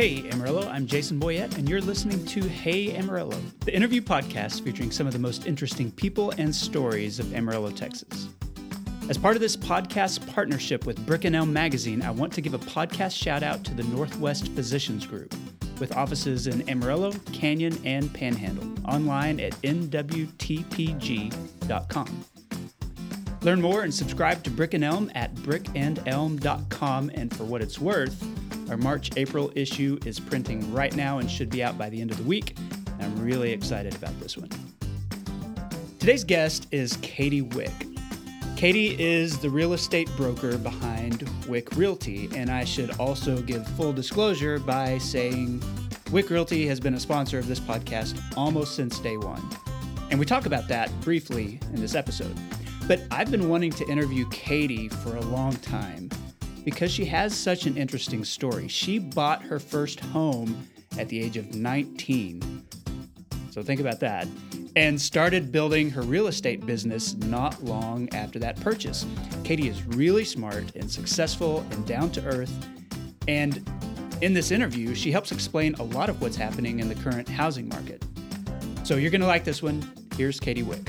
[0.00, 4.90] Hey Amarillo, I'm Jason Boyett, and you're listening to Hey Amarillo, the interview podcast featuring
[4.90, 8.30] some of the most interesting people and stories of Amarillo, Texas.
[9.10, 12.54] As part of this podcast partnership with Brick and Elm Magazine, I want to give
[12.54, 15.34] a podcast shout out to the Northwest Physicians Group,
[15.78, 20.14] with offices in Amarillo, Canyon, and Panhandle, online at nwtpg.com.
[23.42, 27.10] Learn more and subscribe to Brick and Elm at brickandelm.com.
[27.14, 28.29] And for what it's worth,
[28.70, 32.12] our March April issue is printing right now and should be out by the end
[32.12, 32.56] of the week.
[33.00, 34.48] I'm really excited about this one.
[35.98, 37.72] Today's guest is Katie Wick.
[38.56, 43.92] Katie is the real estate broker behind Wick Realty, and I should also give full
[43.92, 45.60] disclosure by saying
[46.12, 49.42] Wick Realty has been a sponsor of this podcast almost since day one.
[50.10, 52.36] And we talk about that briefly in this episode.
[52.86, 56.08] But I've been wanting to interview Katie for a long time
[56.64, 58.68] because she has such an interesting story.
[58.68, 60.66] She bought her first home
[60.98, 62.66] at the age of 19.
[63.50, 64.28] So think about that.
[64.76, 69.04] And started building her real estate business not long after that purchase.
[69.42, 72.52] Katie is really smart and successful and down to earth.
[73.26, 73.68] And
[74.20, 77.68] in this interview, she helps explain a lot of what's happening in the current housing
[77.68, 78.04] market.
[78.84, 79.82] So you're going to like this one.
[80.16, 80.88] Here's Katie Wick.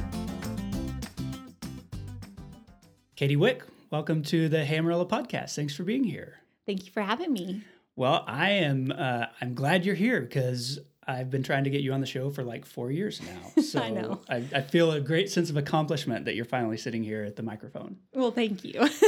[3.15, 5.53] Katie Wick, welcome to the Amarillo podcast.
[5.53, 6.37] Thanks for being here.
[6.65, 7.63] Thank you for having me.
[7.97, 8.91] Well, I am.
[8.97, 12.29] Uh, I'm glad you're here because I've been trying to get you on the show
[12.29, 13.61] for like four years now.
[13.61, 14.21] So I know.
[14.29, 17.43] I, I feel a great sense of accomplishment that you're finally sitting here at the
[17.43, 17.97] microphone.
[18.13, 18.87] Well, thank you.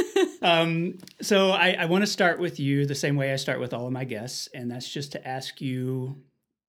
[0.42, 3.72] Um, so I, I want to start with you the same way I start with
[3.72, 6.18] all of my guests, and that's just to ask you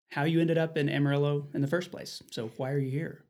[0.08, 2.22] how you ended up in Amarillo in the first place.
[2.30, 3.24] So why are you here?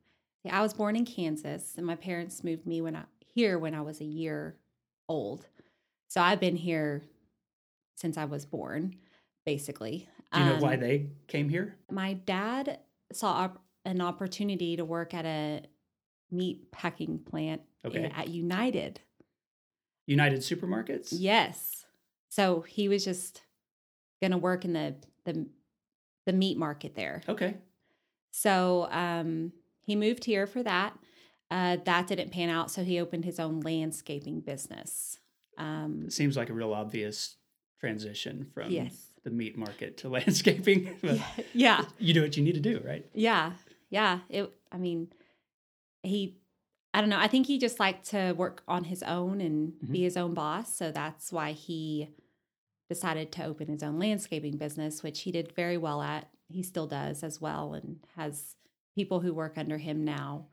[0.44, 3.02] yeah, I was born in Kansas, and my parents moved me when I
[3.34, 4.54] here when I was a year
[5.08, 5.46] old.
[6.08, 7.02] So I've been here
[7.96, 8.96] since I was born,
[9.44, 10.08] basically.
[10.32, 11.76] Do you know why Um, they came here?
[11.90, 12.80] My dad
[13.12, 15.62] saw op- an opportunity to work at a
[16.30, 18.04] meat packing plant Okay.
[18.14, 19.00] at United.
[20.06, 21.08] United Supermarkets.
[21.12, 21.86] Yes.
[22.28, 23.42] So he was just
[24.20, 25.46] going to work in the the
[26.26, 27.22] the meat market there.
[27.26, 27.56] Okay.
[28.30, 30.98] So um, he moved here for that.
[31.50, 35.18] Uh, that didn't pan out, so he opened his own landscaping business.
[35.56, 37.36] Um, It seems like a real obvious
[37.80, 38.94] transition from yes.
[39.24, 40.96] the meat market to landscaping.
[41.02, 41.22] Yeah.
[41.54, 41.84] Yeah.
[41.98, 43.06] You do what you need to do, right?
[43.14, 43.52] Yeah.
[43.90, 44.20] Yeah.
[44.28, 44.52] It.
[44.70, 45.08] I mean,
[46.02, 46.36] he.
[46.94, 47.18] I don't know.
[47.18, 50.74] I think he just liked to work on his own and be his own boss.
[50.74, 52.08] So that's why he
[52.88, 56.28] decided to open his own landscaping business, which he did very well at.
[56.48, 58.56] He still does as well, and has
[58.94, 60.46] people who work under him now.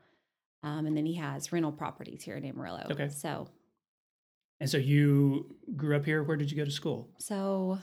[0.66, 2.88] Um, and then he has rental properties here in Amarillo.
[2.90, 3.08] Okay.
[3.08, 3.46] So
[4.58, 6.24] And so you grew up here.
[6.24, 7.08] Where did you go to school?
[7.18, 7.78] So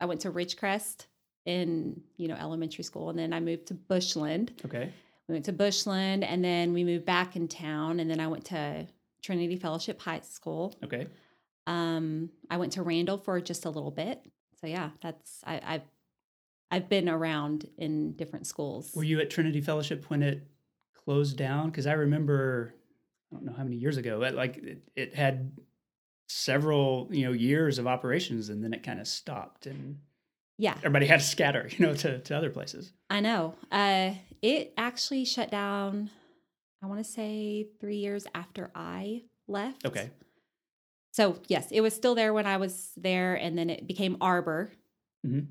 [0.00, 1.06] I went to Ridgecrest
[1.46, 4.52] in, you know, elementary school and then I moved to Bushland.
[4.64, 4.92] Okay.
[5.26, 8.44] We went to Bushland and then we moved back in town and then I went
[8.46, 8.86] to
[9.20, 10.76] Trinity Fellowship High School.
[10.84, 11.08] Okay.
[11.66, 14.22] Um, I went to Randall for just a little bit.
[14.60, 15.82] So yeah, that's I, I've
[16.70, 18.92] I've been around in different schools.
[18.94, 20.46] Were you at Trinity Fellowship when it
[21.08, 21.70] closed down?
[21.70, 22.74] Because I remember,
[23.32, 25.52] I don't know how many years ago, it, like it, it had
[26.28, 30.00] several you know years of operations, and then it kind of stopped, and
[30.58, 32.92] yeah, everybody had to scatter, you know, to to other places.
[33.08, 33.54] I know.
[33.72, 36.10] Uh, it actually shut down.
[36.82, 39.86] I want to say three years after I left.
[39.86, 40.10] Okay.
[41.12, 44.72] So yes, it was still there when I was there, and then it became Arbor.
[45.26, 45.46] Mhm.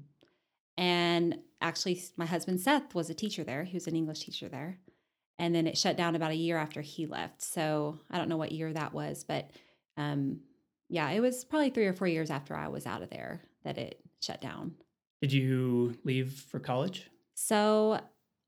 [0.78, 3.64] And actually, my husband Seth was a teacher there.
[3.64, 4.78] He was an English teacher there,
[5.40, 7.42] and then it shut down about a year after he left.
[7.42, 9.52] So I don't know what year that was, but
[9.96, 10.40] um,
[10.90, 13.78] yeah, it was probably three or four years after I was out of there that
[13.78, 14.76] it shut down.
[15.22, 17.10] Did you leave for college?
[17.34, 18.00] So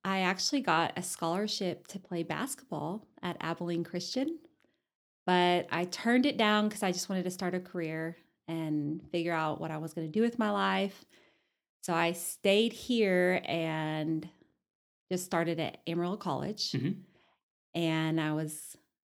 [0.03, 4.39] I actually got a scholarship to play basketball at Abilene Christian,
[5.25, 9.33] but I turned it down because I just wanted to start a career and figure
[9.33, 11.05] out what I was going to do with my life.
[11.81, 14.27] So I stayed here and
[15.11, 16.71] just started at Amarillo College.
[16.71, 17.03] Mhm.
[17.73, 18.75] And I was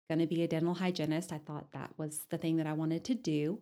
[0.08, 1.32] going to be a dental hygienist.
[1.32, 3.60] I thought that was the thing that I wanted to do.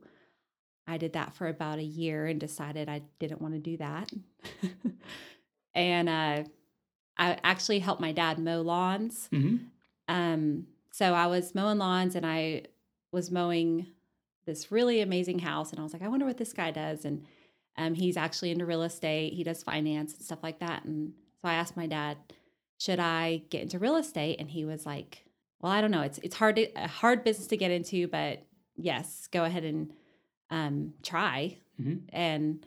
[0.87, 4.11] I did that for about a year and decided I didn't want to do that.
[5.75, 6.45] and uh,
[7.17, 9.29] I actually helped my dad mow lawns.
[9.33, 9.57] Mm-hmm.
[10.09, 12.65] Um, so I was mowing lawns and I
[13.13, 13.87] was mowing
[14.47, 15.71] this really amazing house.
[15.71, 17.05] And I was like, I wonder what this guy does.
[17.05, 17.25] And
[17.77, 20.85] um, he's actually into real estate, he does finance and stuff like that.
[20.85, 21.13] And
[21.43, 22.17] so I asked my dad,
[22.79, 24.37] should I get into real estate?
[24.41, 25.25] And he was like,
[25.61, 26.03] well, I don't know.
[26.03, 28.43] It's it's hard to, a hard business to get into, but
[28.77, 29.93] yes, go ahead and
[30.51, 31.59] um, try.
[31.81, 32.03] Mhm.
[32.13, 32.67] And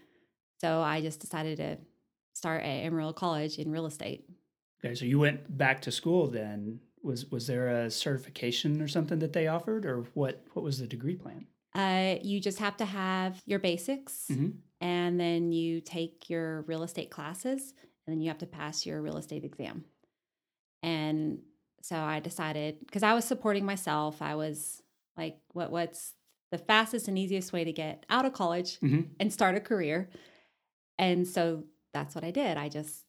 [0.61, 1.77] So I just decided to
[2.33, 4.25] start at Amarillo College in real estate.
[4.83, 6.79] Okay, so you went back to school then.
[7.03, 10.43] Was was there a certification or something that they offered, or what?
[10.53, 11.47] What was the degree plan?
[11.75, 14.51] Uh, you just have to have your basics, Mm-hmm.
[14.79, 17.73] and then you take your real estate classes,
[18.05, 19.85] and then you have to pass your real estate exam.
[20.81, 21.39] And
[21.81, 24.81] so I decided because I was supporting myself, I was
[25.17, 25.71] like, "What?
[25.71, 26.13] What's
[26.51, 29.09] the fastest and easiest way to get out of college Mhm.
[29.19, 30.09] and start a career?"
[30.99, 32.57] And so that's what I did.
[32.57, 33.05] I just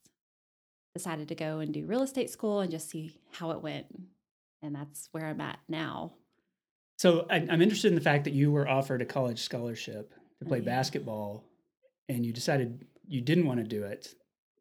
[0.94, 3.86] decided to go and do real estate school and just see how it went,
[4.62, 6.14] and that's where I'm at now.
[6.98, 10.44] So I, I'm interested in the fact that you were offered a college scholarship to
[10.44, 10.64] Oh, play yeah.
[10.64, 11.44] basketball,
[12.08, 14.14] and you decided you didn't want to do it.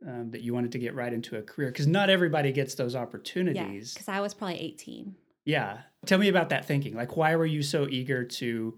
[0.05, 2.93] Um, that you wanted to get right into a career because not everybody gets those
[2.93, 3.93] Yeah, opportunities.
[3.93, 5.15] because I was probably 18.
[5.45, 5.77] Yeah.
[6.05, 6.93] Tell me about that thinking.
[6.93, 8.75] Like why were you so eager to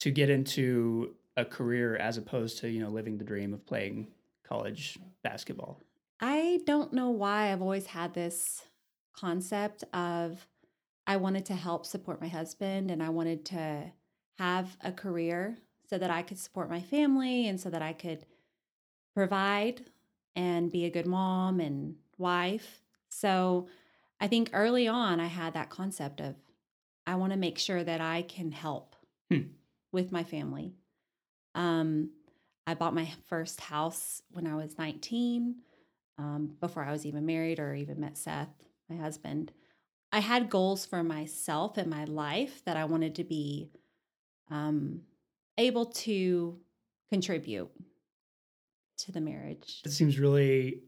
[0.00, 4.08] to get into a career as opposed to, you know, living the dream of playing
[4.46, 5.80] college basketball?
[6.20, 8.62] I don't know why I've always had this
[9.16, 10.46] concept of
[11.06, 13.92] I wanted to help support my husband and I wanted to
[14.38, 15.56] have a career
[15.88, 18.26] so that I could support my family and so that I could
[19.14, 19.86] provide
[20.34, 22.80] and be a good mom and wife.
[23.08, 23.66] So
[24.20, 26.36] I think early on I had that concept of
[27.06, 28.96] I want to make sure that I can help
[29.30, 29.48] Hmm.
[29.92, 30.74] with my family.
[31.54, 32.10] Um,
[32.66, 35.56] I bought my first house when I was 19
[36.18, 39.52] um, before I was even married or even met Seth, my husband.
[40.12, 43.70] I had goals for myself and my life that I wanted to be
[44.50, 45.00] um,
[45.58, 46.58] able to
[47.10, 47.70] contribute
[48.98, 49.80] to the marriage.
[49.84, 50.82] It seems really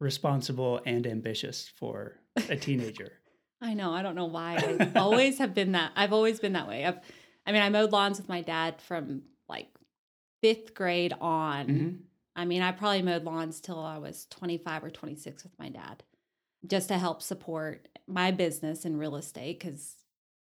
[0.00, 2.18] responsible and ambitious for
[2.48, 3.12] a teenager.
[3.60, 3.92] I know.
[3.92, 4.56] I don't know why.
[4.56, 5.92] I always have been that.
[5.94, 6.84] I've always been that way.
[6.84, 6.98] I've,
[7.46, 9.68] I mean, I mowed lawns with my dad from like
[10.40, 11.66] fifth grade on.
[11.68, 11.98] Mhm.
[12.34, 16.02] I mean, I probably mowed lawns till I was 25 or 26 with my dad
[16.66, 19.60] just to help support my business in real estate.
[19.60, 19.94] Because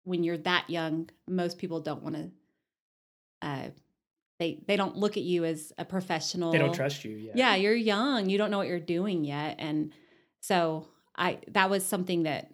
[0.04, 2.32] when you're that young, most people don't want to,
[3.42, 3.70] uh,
[4.40, 6.52] they, they don't look at you as a professional.
[6.52, 7.38] They don't trust you yet.
[7.38, 8.30] Yeah, you're young.
[8.30, 9.56] You don't know what you're doing yet.
[9.60, 9.94] And
[10.42, 12.52] so I, that was something that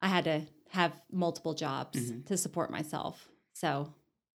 [0.00, 2.26] I had to have multiple jobs Mhm.
[2.26, 3.28] to support myself.
[3.54, 3.92] So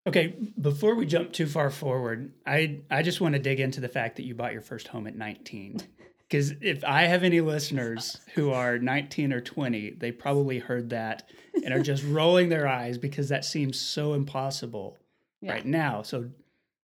[0.07, 3.89] Okay, before we jump too far forward, I I just want to dig into the
[3.89, 5.81] fact that you bought your first home at 19.
[6.29, 11.29] Because if I have any listeners who are 19 or 20, they probably heard that
[11.63, 14.97] and are just rolling their eyes because that seems so impossible
[15.41, 15.53] yeah.
[15.53, 16.01] right now.
[16.01, 16.29] So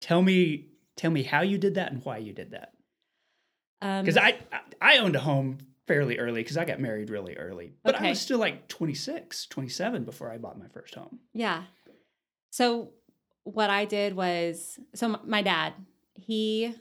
[0.01, 0.67] tell me
[0.97, 2.73] tell me how you did that and why you did that.
[3.81, 4.39] Um, Because I
[4.81, 8.21] I owned a home fairly early because I got married really early, but I was
[8.21, 11.21] still like 26, 27 before I bought my first home.
[11.33, 11.65] Yeah.
[12.51, 12.91] So
[13.45, 15.73] what I did was so m- my dad,
[16.15, 16.75] he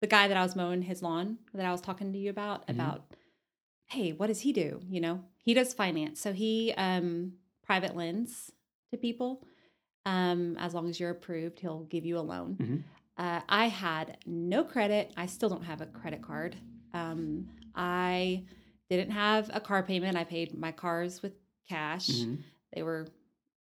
[0.00, 2.66] the guy that I was mowing his lawn that I was talking to you about
[2.66, 2.74] Mhm.
[2.74, 3.14] about
[3.86, 5.22] hey, what does he do, you know?
[5.36, 6.18] He does finance.
[6.20, 8.52] So he um private lends
[8.90, 9.46] to people.
[10.06, 12.56] Um as long as you're approved, he'll give you a loan.
[12.60, 12.82] Mhm.
[13.18, 15.12] Uh, I had no credit.
[15.16, 16.56] I still don't have a credit card.
[16.94, 18.44] Um, I
[18.88, 20.16] didn't have a car payment.
[20.16, 21.32] I paid my cars with
[21.68, 22.08] cash
[22.74, 23.06] they were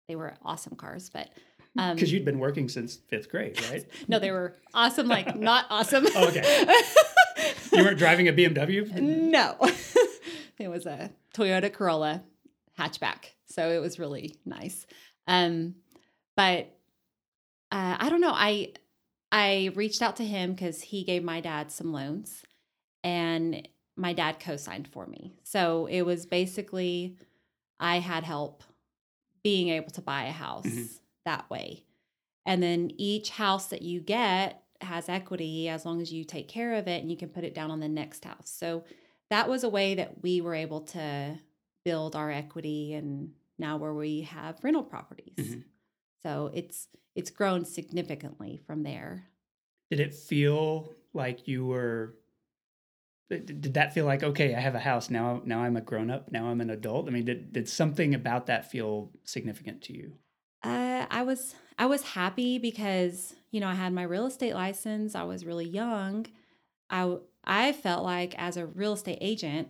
[0.08, 1.30] they were awesome cars but
[1.78, 3.86] um Because you'd been working since fifth grade, right?
[4.08, 6.66] no they were awesome like not awesome Okay.
[7.74, 8.90] You weren't driving a BMW?
[9.00, 9.56] no
[10.58, 12.24] it was a toyota corolla
[12.80, 14.88] hatchback so it was really nice
[15.28, 15.76] um
[16.40, 16.68] but
[17.72, 18.72] uh, i don't know i
[19.32, 22.44] i reached out to him because he gave my dad some loans
[23.04, 23.68] and
[23.98, 27.18] my dad co-signed for me so it was basically
[27.80, 28.64] i had help
[29.44, 30.88] being able to buy a house Mhm.
[31.26, 31.84] that way
[32.46, 36.74] and then each house that you get has equity as long as you take care
[36.76, 38.86] of it and you can put it down on the next house so
[39.30, 41.38] that was a way that we were able to
[41.84, 45.64] build our equity and now where we have rental properties Mhm.
[46.24, 49.30] So it's it's grown significantly from there
[49.92, 52.16] Did it feel like you were?
[53.30, 54.56] Did that feel like okay?
[54.56, 55.42] I have a house now.
[55.46, 56.32] Now I'm a grown up.
[56.32, 57.08] Now I'm an adult.
[57.08, 60.14] I mean, did did something about that feel significant to you?
[60.64, 65.14] Uh, I was I was happy because you know I had my real estate license.
[65.14, 66.26] I was really young.
[66.90, 69.70] I I felt like as a real estate agent,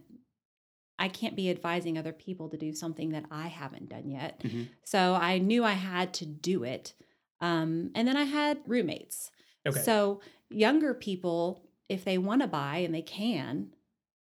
[0.99, 4.41] I can't be advising other people to do something that I haven't done yet.
[4.43, 4.67] Mhm.
[4.83, 6.93] So I knew I had to do it.
[7.41, 9.31] Um, and then I had roommates.
[9.65, 9.79] Okay.
[9.81, 13.73] So younger people, if they want to buy and they can,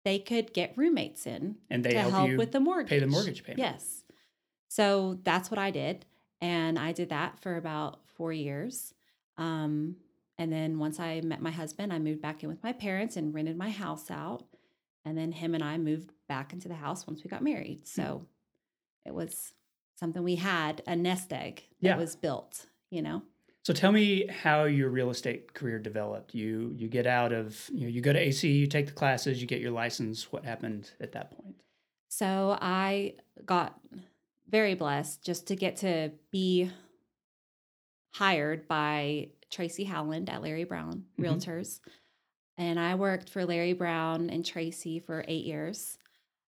[0.04, 2.90] they could get roommates in and they to help, help with the mortgage.
[2.90, 3.58] pay the mortgage payment.
[3.58, 4.04] Yes.
[4.68, 6.04] So that's what I did.
[6.40, 8.94] And I did that for about four years.
[9.38, 9.96] Um,
[10.40, 13.34] And then once I met my husband, I moved back in with my parents and
[13.34, 14.44] rented my house out.
[15.08, 17.88] And then him and I moved back into the house once we got married.
[17.88, 18.24] So mm-hmm.
[19.06, 19.54] it was
[19.96, 21.96] something we had a nest egg that yeah.
[21.96, 23.22] was built, you know.
[23.64, 26.34] So tell me how your real estate career developed.
[26.34, 29.40] You you get out of you know you go to AC, you take the classes,
[29.40, 30.30] you get your license.
[30.30, 31.56] What happened at that point?
[32.08, 33.14] So I
[33.46, 33.80] got
[34.48, 36.70] very blessed just to get to be
[38.12, 41.22] hired by Tracy Howland at Larry Brown mm-hmm.
[42.58, 45.96] And I worked for Larry Brown and Tracy for eight years.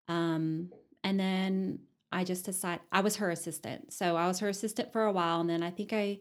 [0.07, 0.71] Um,
[1.03, 1.79] and then
[2.11, 3.91] I just decided I was her assistant.
[3.91, 5.41] So I was her assistant for a while.
[5.41, 6.19] And then I think I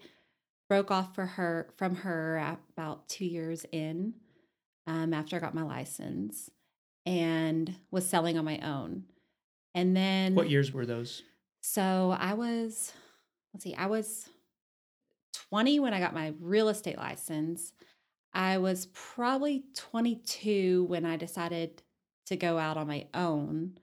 [0.69, 4.15] broke off for her from her about two years in
[4.87, 6.51] um, after I got my license
[7.07, 9.05] and was selling on my own.
[9.75, 11.23] And then what years were those?
[11.61, 12.93] So I was,
[13.53, 14.29] let's see, I was
[15.51, 17.73] 20 when I got my real estate license.
[18.35, 21.83] I was probably 22 when I decided
[22.27, 23.79] to go out on my own,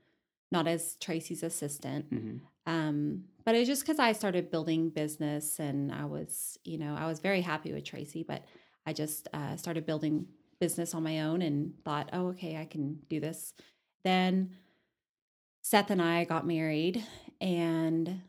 [0.51, 2.13] not as Tracy's assistant.
[2.13, 2.37] Mm-hmm.
[2.71, 6.95] Um, but it was just because I started building business and I was, you know,
[6.97, 8.43] I was very happy with Tracy, but
[8.85, 10.27] I just uh, started building
[10.59, 13.53] business on my own and thought, oh, okay, I can do this.
[14.03, 14.51] Then
[15.63, 17.03] Seth and I got married
[17.39, 18.21] and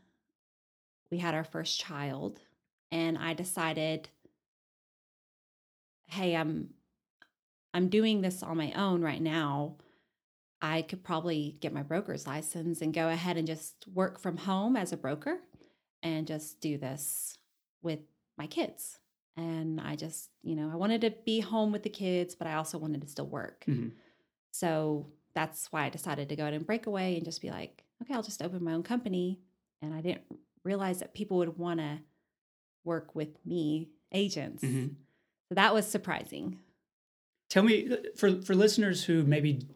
[1.11, 2.41] we had our first child
[2.91, 4.09] and I decided
[6.13, 6.69] hey, I'm
[7.75, 9.77] I'm doing this on my own right now.
[10.61, 14.77] I could probably get my broker's license and go ahead and just work from home
[14.77, 15.39] as a broker
[16.03, 17.39] and just do this
[17.83, 18.01] with
[18.37, 18.99] my kids.
[19.37, 22.55] And I just, you know, I wanted to be home with the kids, but I
[22.55, 23.65] also wanted to still work.
[23.67, 23.89] Mm-hmm.
[24.53, 27.83] So that's why I decided to go ahead and break away and just be like,
[28.03, 29.41] okay, I'll just open my own company.
[29.81, 30.25] And I didn't
[30.63, 32.01] realize that people would want to
[32.85, 34.63] work with me, agents.
[34.63, 34.95] Mm-hmm.
[35.53, 36.61] So that was surprising.
[37.51, 39.67] Tell me, uh, for, for listeners who maybe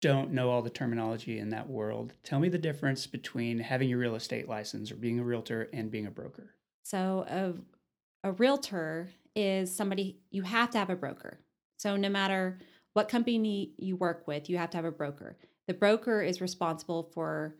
[0.00, 3.98] don't know all the terminology in that world, tell me the difference between having your
[3.98, 6.54] real estate license or being a realtor and being a broker.
[6.82, 11.38] So, a, a realtor is somebody you have to have a broker.
[11.76, 12.58] So, no matter
[12.94, 15.36] what company you work with, you have to have a broker.
[15.66, 17.54] The broker is responsible for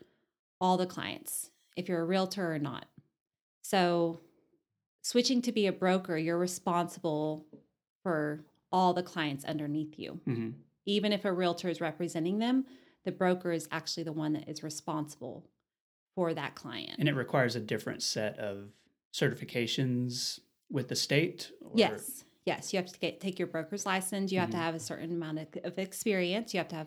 [0.58, 2.86] all the clients, if you're a realtor or not.
[3.60, 4.20] So,
[5.02, 7.46] switching to be a broker, you're responsible
[8.02, 10.20] for all the clients underneath you.
[10.26, 10.50] Mm-hmm.
[10.86, 12.64] Even if a realtor is representing them,
[13.04, 15.46] the broker is actually the one that is responsible
[16.14, 16.96] for that client.
[16.98, 18.70] And it requires a different set of
[19.14, 20.40] certifications
[20.70, 21.50] with the state?
[21.62, 21.72] Or?
[21.74, 24.32] Yes yes, you have to get take your broker's license.
[24.32, 24.58] You have mm-hmm.
[24.58, 26.54] to have a certain amount of, of, experience.
[26.54, 26.86] You have to have,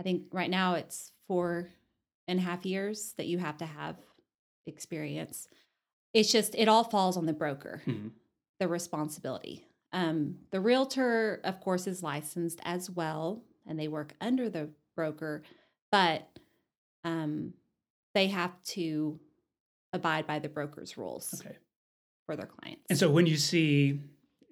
[0.00, 1.68] I think right now it's four
[2.26, 3.96] and a half years that you have to have
[4.66, 5.48] experience.
[6.12, 8.08] It's just it all falls on the broker, mm-hmm.
[8.58, 9.64] the responsibility.
[9.92, 15.42] Um, the realtor, of course, is licensed as well, and they work under the broker,
[15.90, 16.28] but
[17.04, 17.54] um,
[18.14, 19.18] they have to
[19.92, 21.40] abide by the broker's rules.
[21.40, 21.56] Okay.
[22.26, 22.84] For their clients.
[22.88, 23.98] And so when you see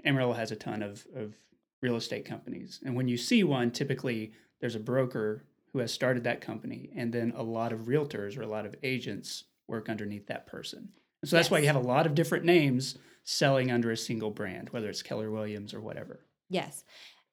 [0.05, 1.35] Amarillo has a ton of, of
[1.83, 2.81] real estate companies.
[2.85, 7.13] And when you see one, typically there's a broker who has started that company, and
[7.13, 10.89] then a lot of realtors or a lot of agents work underneath that person.
[11.25, 11.51] So that's yes.
[11.51, 15.03] why you have a lot of different names selling under a single brand, whether it's
[15.03, 16.21] Keller Williams or whatever.
[16.49, 16.85] Yes.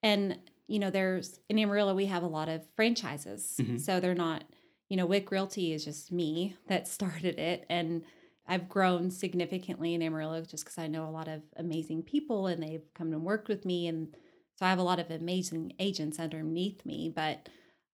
[0.04, 0.38] And,
[0.68, 3.56] you know, there's in Amarillo, we have a lot of franchises.
[3.60, 3.77] Mm-hmm.
[3.77, 4.44] So they're not,
[4.89, 7.65] you know, Wick Realty is just me that started it.
[7.70, 8.04] And
[8.48, 12.62] I've grown significantly in Amarillo just because I know a lot of amazing people and
[12.62, 13.88] they've come and worked with me.
[13.88, 14.15] And
[14.56, 17.12] so I have a lot of amazing agents underneath me.
[17.13, 17.50] But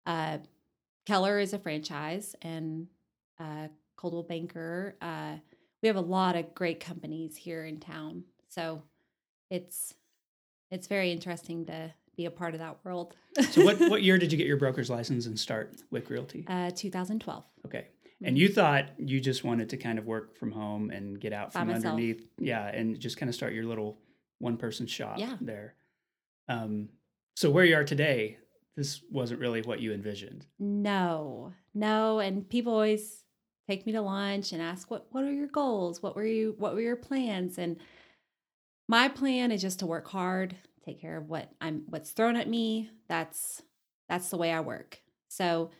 [0.06, 0.38] uh,
[1.06, 2.86] Keller is a franchise and
[3.38, 4.96] uh, Coldwell Banker.
[5.00, 5.36] Uh,
[5.82, 8.24] we have a lot of great companies here in town.
[8.48, 8.82] So
[9.50, 9.94] it's
[10.70, 13.14] it's very interesting to be a part of that world.
[13.50, 16.44] so what, what year did you get your broker's license and start Wick Realty?
[16.48, 17.44] Uh, 2012.
[17.66, 17.86] Okay
[18.22, 21.52] and you thought you just wanted to kind of work from home and get out
[21.52, 23.98] from underneath yeah and just kind of start your little
[24.38, 25.36] one person shop yeah.
[25.40, 25.74] there
[26.48, 26.88] um,
[27.36, 28.38] so where you are today
[28.76, 33.24] this wasn't really what you envisioned no no and people always
[33.68, 36.74] take me to lunch and ask what what are your goals what were you what
[36.74, 37.76] were your plans and
[38.88, 42.48] my plan is just to work hard take care of what i'm what's thrown at
[42.48, 43.62] me that's
[44.08, 45.70] that's the way i work so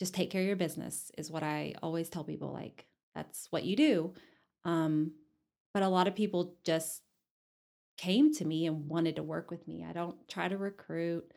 [0.00, 3.64] just take care of your business is what I always tell people like that's what
[3.64, 4.14] you do.
[4.64, 5.12] Um,
[5.74, 7.02] but a lot of people just
[7.98, 9.84] came to me and wanted to work with me.
[9.88, 11.30] I don't try to recruit.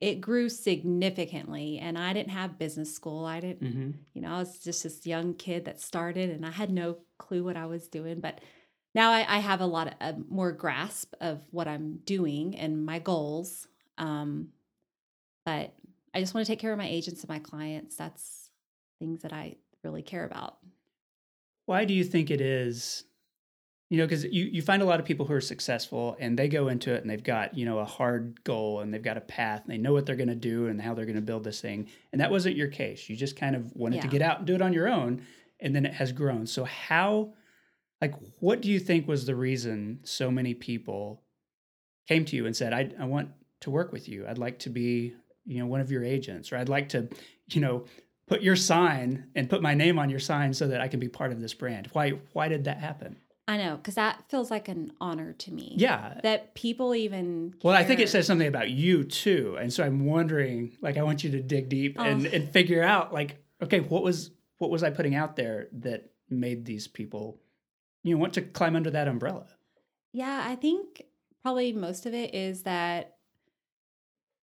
[0.00, 3.26] It grew significantly and I didn't have business school.
[3.26, 3.90] I didn't, mm-hmm.
[4.14, 7.44] you know, I was just this young kid that started and I had no clue
[7.44, 8.40] what I was doing, but
[8.94, 12.84] now I, I have a lot of a more grasp of what I'm doing and
[12.84, 13.68] my goals.
[13.98, 14.48] Um,
[15.44, 15.74] but
[16.14, 17.96] I just want to take care of my agents and my clients.
[17.96, 18.50] That's
[18.98, 20.58] things that I really care about.
[21.66, 23.04] Why do you think it is?
[23.90, 26.46] You know, because you, you find a lot of people who are successful and they
[26.46, 29.20] go into it and they've got, you know, a hard goal and they've got a
[29.20, 31.42] path and they know what they're going to do and how they're going to build
[31.42, 31.88] this thing.
[32.12, 33.08] And that wasn't your case.
[33.08, 34.02] You just kind of wanted Yeah.
[34.02, 35.22] to get out and do it on your own.
[35.58, 36.46] And then it has grown.
[36.46, 37.34] So, how,
[38.00, 41.22] like, what do you think was the reason so many people
[42.08, 43.30] came to you and said, I, I want
[43.62, 44.24] to work with you?
[44.26, 47.08] I'd like to be, you know, one of your agents, or I'd like to,
[47.48, 47.84] you know,
[48.28, 51.08] put your sign and put my name on your sign so that I can be
[51.08, 51.88] part of this brand.
[51.92, 53.16] Why why did that happen?
[53.50, 55.74] I know, because that feels like an honor to me.
[55.76, 56.20] Yeah.
[56.22, 57.56] That people even.
[57.64, 59.56] Well, I think it says something about you too.
[59.60, 62.04] And so I'm wondering, like I want you to dig deep oh.
[62.04, 62.30] and, Oh.
[62.32, 66.64] and figure out like, okay, what was what was I putting out there that made
[66.64, 67.40] these people,
[68.04, 69.48] you know, want to climb under that umbrella?
[70.12, 71.02] Yeah, I think
[71.42, 73.16] probably most of it is that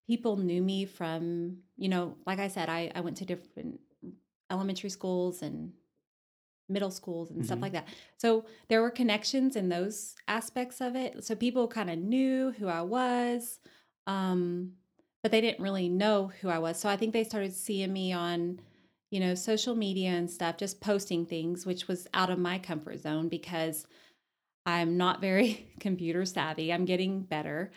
[0.05, 3.79] people knew me from, you know, like I said, I, I went to different
[4.51, 5.71] elementary schools and
[6.69, 7.61] middle schools and stuff Mhm.
[7.61, 7.87] like that.
[8.17, 11.23] So there were connections in those aspects of it.
[11.23, 13.59] So people kind of knew who I was,
[14.05, 14.73] um,
[15.23, 16.77] but they didn't really know who I was.
[16.77, 18.59] So I think they started seeing me on,
[19.11, 22.99] you know, social media and stuff, just posting things, which was out of my comfort
[22.99, 23.85] zone because
[24.65, 26.73] I'm not very computer savvy.
[26.73, 27.71] I'm getting better.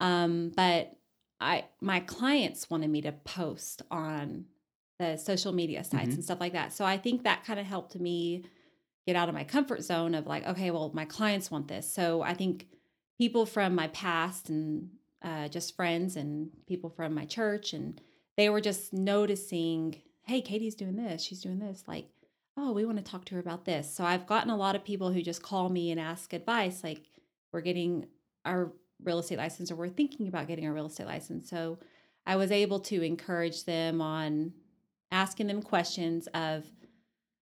[0.00, 0.92] Um, but
[1.40, 4.46] I my clients wanted me to post on
[4.98, 6.14] the social media sites Mhm.
[6.14, 6.72] and stuff like that.
[6.72, 8.44] So I think that kind of helped me
[9.06, 11.88] get out of my comfort zone of like, okay, well, my clients want this.
[11.88, 12.66] So I think
[13.18, 14.90] people from my past and
[15.22, 18.00] uh, just friends and people from my church and
[18.36, 22.08] they were just noticing, hey, Katie's doing this, she's doing this, like,
[22.56, 23.92] oh, we want to talk to her about this.
[23.92, 27.02] So I've gotten a lot of people who just call me and ask advice, like,
[27.52, 28.06] we're getting
[28.44, 28.72] our
[29.02, 31.48] real estate license or we're thinking about getting a real estate license.
[31.50, 31.78] So
[32.26, 34.52] I was able to encourage them on
[35.10, 36.64] asking them questions of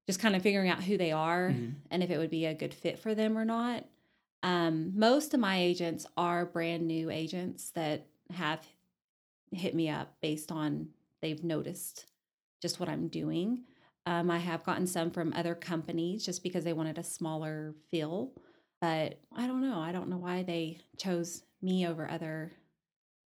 [0.06, 1.74] just kind of figuring out who they are Mhm.
[1.90, 3.86] and if it would be a good fit for them or not.
[4.42, 8.66] Um, most of my agents are brand new agents that have
[9.50, 12.06] hit me up based on they've noticed
[12.60, 13.64] just what I'm doing.
[14.04, 18.32] Um, I have gotten some from other companies just because they wanted a smaller feel,
[18.80, 19.78] but I don't know.
[19.78, 22.52] I don't know why they chose me over other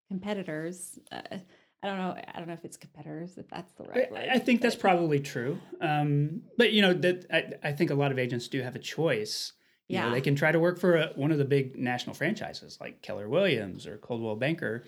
[0.09, 0.99] competitors.
[1.11, 1.39] Uh,
[1.83, 2.17] I don't know.
[2.35, 4.21] I don't know if it's competitors, if that's the right word.
[4.29, 5.61] I, I think that's probably true.
[5.81, 8.81] Um, but you know that I, I think a lot of agents do have a
[8.81, 9.53] choice.
[9.89, 10.13] You know, Yeah.
[10.15, 13.29] they can try to work for a, one of the big national franchises like Keller
[13.29, 14.85] Williams or Coldwell Banker,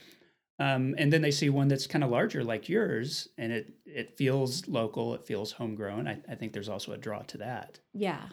[0.58, 4.16] um, and then they see one that's kind of larger like yours, and it it
[4.18, 6.08] feels local, it feels homegrown.
[6.08, 7.78] I, I think there's also a draw to that.
[7.94, 8.26] Yeah.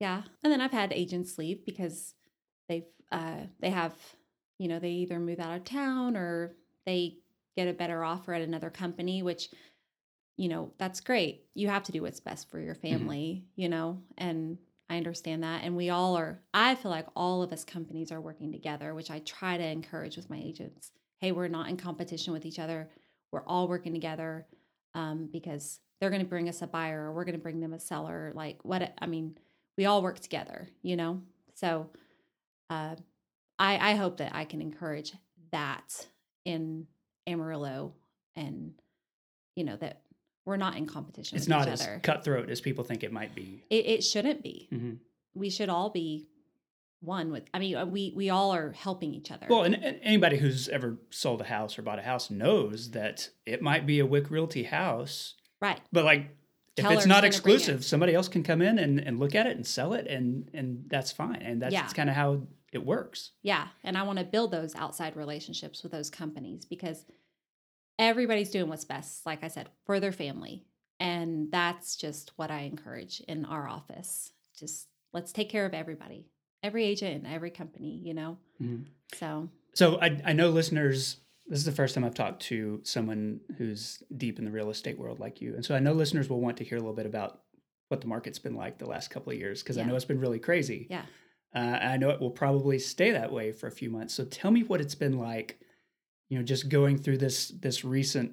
[0.00, 0.22] Yeah.
[0.42, 2.14] And then I've had agents leave because
[2.68, 3.94] they've uh they have,
[4.58, 6.54] you know, they either move out of town or
[6.90, 7.16] they
[7.56, 9.48] get a better offer at another company, which,
[10.36, 11.44] you know, that's great.
[11.54, 15.62] You have to do what's best for your family, you know, and I understand that.
[15.62, 19.10] And we all are, I feel like all of us companies are working together, which
[19.10, 20.90] I try to encourage with my agents.
[21.18, 22.90] Hey, we're not in competition with each other.
[23.30, 24.46] We're all working together
[24.94, 27.72] um, because they're going to bring us a buyer or we're going to bring them
[27.72, 28.32] a seller.
[28.34, 29.36] Like, what, I mean,
[29.78, 31.20] we all work together, you know?
[31.54, 31.90] So
[32.68, 32.96] uh,
[33.58, 35.12] I, I hope that I can encourage
[35.52, 36.06] that
[36.44, 36.86] in
[37.26, 37.94] Amarillo
[38.36, 38.72] and,
[39.56, 40.02] you know, that
[40.46, 42.00] we're not in competition It's not as other.
[42.02, 43.62] cutthroat as people think it might be.
[43.70, 44.68] It, it shouldn't be.
[44.72, 44.98] Mhm.
[45.34, 46.26] We should all be
[47.00, 49.46] one with, I mean, uh, we, we all are helping each other.
[49.48, 53.30] Well, and, and anybody who's ever sold a house or bought a house knows that
[53.46, 55.80] it might be a Wick Realty house, right.
[55.92, 56.36] but like
[56.76, 57.84] if Keller's it's not exclusive, it.
[57.84, 60.84] somebody else can come in and, and look at it and sell it, and and
[60.88, 61.42] that's fine.
[61.42, 61.86] And that's Yeah.
[61.88, 63.32] kind of how it works.
[63.42, 63.68] Yeah.
[63.84, 67.04] And I want to build those outside relationships with those companies because
[67.98, 70.64] everybody's doing what's best, like I said, for their family.
[70.98, 74.32] And that's just what I encourage in our office.
[74.58, 76.26] Just let's take care of everybody,
[76.62, 78.38] every agent and every company, you know?
[78.60, 78.84] Mhm.
[79.14, 81.16] So, So I, I know listeners.
[81.46, 84.96] This is the first time I've talked to someone who's deep in the real estate
[84.96, 87.06] world like you, and so I know listeners will want to hear a little bit
[87.06, 87.40] about
[87.88, 90.20] what the market's been like the last couple of years because I know it's been
[90.20, 90.86] really crazy.
[90.88, 91.02] yeah.
[91.54, 94.14] Uh, I know it will probably stay that way for a few months.
[94.14, 95.58] So tell me what it's been like,
[96.28, 98.32] you know, just going through this this recent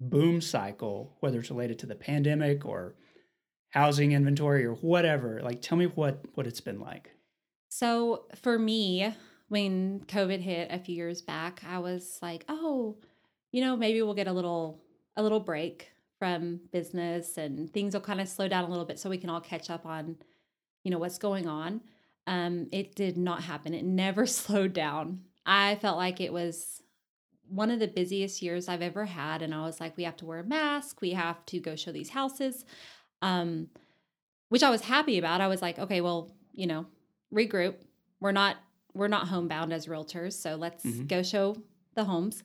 [0.00, 2.96] boom cycle, whether it's related to the pandemic or
[3.70, 5.40] housing inventory or whatever.
[5.42, 7.10] Like, tell me what what it's been like.
[7.68, 9.14] So for me,
[9.48, 12.96] when COVID hit a few years back, I was like, oh,
[13.52, 14.82] you know, maybe we'll get a little
[15.16, 18.98] a little break from business and things will kind of slow down a little bit
[18.98, 20.16] so we can all catch up on
[20.84, 21.80] you know, what's going on.
[22.26, 23.74] Um, it did not happen.
[23.74, 25.20] It never slowed down.
[25.46, 26.82] I felt like it was
[27.48, 29.42] one of the busiest years I've ever had.
[29.42, 31.00] And I was like, we have to wear a mask.
[31.00, 32.64] We have to go show these houses,
[33.22, 33.68] um,
[34.48, 35.40] which I was happy about.
[35.40, 36.86] I was like, okay, well, you know,
[37.32, 37.76] regroup.
[38.20, 38.56] We're not
[38.94, 41.06] we're not homebound as realtors, so let's mm-hmm.
[41.06, 41.56] go show
[41.94, 42.42] the homes.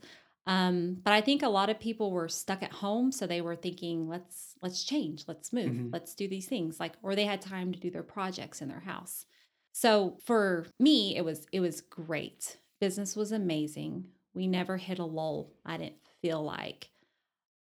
[0.48, 3.56] Um, but I think a lot of people were stuck at home, so they were
[3.56, 5.90] thinking, let's let's change, let's move, mm-hmm.
[5.94, 6.80] let's do these things.
[6.80, 9.26] Like, or they had time to do their projects in their house.
[9.72, 12.58] So for me, it was it was great.
[12.82, 14.06] Business was amazing.
[14.34, 15.52] We never hit a lull.
[15.66, 16.90] I didn't feel like.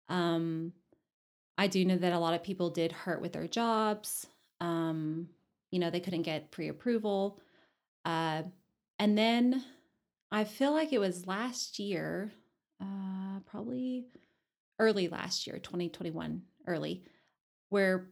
[0.09, 0.73] Um,
[1.57, 4.27] I do know that a lot of people did hurt with their jobs.
[4.59, 5.29] Um,
[5.71, 7.39] you know, they couldn't get pre-approval.
[8.03, 8.43] Uh,
[8.99, 9.63] and then
[10.31, 12.31] I feel like it was last year,
[12.81, 14.05] uh, probably
[14.79, 17.03] early last year, 2021, early,
[17.69, 18.09] where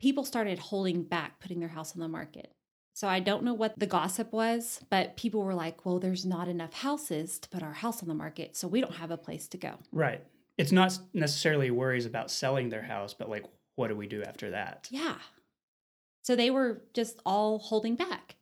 [0.00, 2.52] people started holding back putting their house on the market.
[2.94, 6.46] So I don't know what the gossip was, but people were like, well, there's not
[6.46, 9.48] enough houses to put our house on the market, so we don't have a place
[9.48, 9.74] to go.
[9.92, 10.24] Right.
[10.56, 14.52] It's not necessarily worries about selling their house, but like, what do we do after
[14.52, 14.86] that?
[14.92, 15.16] Yeah.
[16.22, 18.36] So they were just all holding back.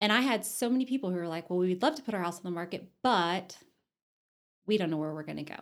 [0.00, 2.22] And I had so many people who were like, well, we'd love to put our
[2.22, 3.56] house on the market, but
[4.66, 5.60] we don't know where we're going to go.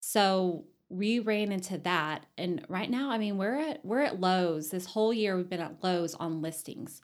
[0.00, 2.26] So we ran into that.
[2.36, 4.70] And right now, I mean, we're at we're at lows.
[4.70, 7.02] This whole year we've been at lows on listings.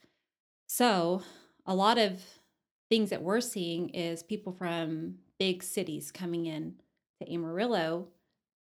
[0.66, 1.22] So
[1.64, 2.20] a lot of
[2.88, 6.74] things that we're seeing is people from big cities coming in
[7.20, 8.08] to Amarillo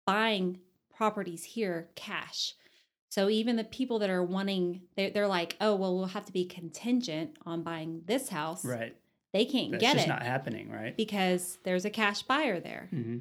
[0.06, 0.58] buying
[0.94, 2.54] properties here cash.
[3.10, 6.32] So even the people that are wanting, they're, they're like, oh, well, we'll have to
[6.32, 8.64] be contingent on buying this house.
[8.64, 8.96] Right.
[9.32, 9.80] They can't get it.
[9.80, 10.10] That's get just it.
[10.10, 10.96] not happening, right?
[10.96, 12.88] Because there's a cash buyer there.
[12.92, 13.18] Mm-hmm.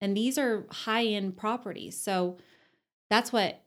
[0.00, 2.00] And these are high end properties.
[2.00, 2.38] So
[3.10, 3.62] that's what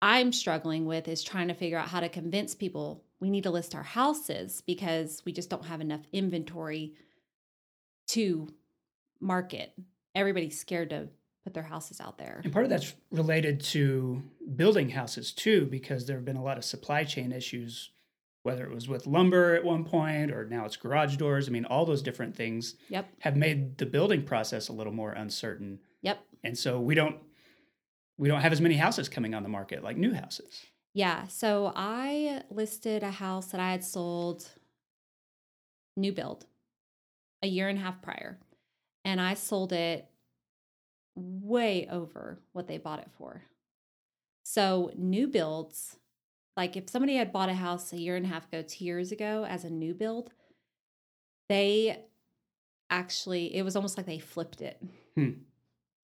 [0.00, 3.50] I'm struggling with is trying to figure out how to convince people we need to
[3.50, 6.94] list our houses because we just don't have enough inventory
[8.08, 8.48] to
[9.20, 9.72] market.
[10.14, 11.08] Everybody's scared to
[11.44, 12.40] put their houses out there.
[12.44, 14.22] And part of that's related to
[14.56, 17.90] building houses too, because there have been a lot of supply chain issues,
[18.42, 21.48] whether it was with lumber at one point or now it's garage doors.
[21.48, 23.08] I mean, all those different things yep.
[23.20, 25.80] have made the building process a little more uncertain.
[26.02, 26.18] Yep.
[26.44, 27.16] And so we don't
[28.16, 30.66] we don't have as many houses coming on the market like new houses.
[30.98, 31.28] Yeah.
[31.28, 34.48] So I listed a house that I had sold
[35.96, 36.44] new build
[37.40, 38.40] a year and a half prior.
[39.04, 40.08] And I sold it
[41.14, 43.44] way over what they bought it for.
[44.42, 45.98] So, new builds,
[46.56, 49.12] like if somebody had bought a house a year and a half ago, two years
[49.12, 50.32] ago as a new build,
[51.48, 52.06] they
[52.90, 54.82] actually, it was almost like they flipped it
[55.14, 55.30] hmm.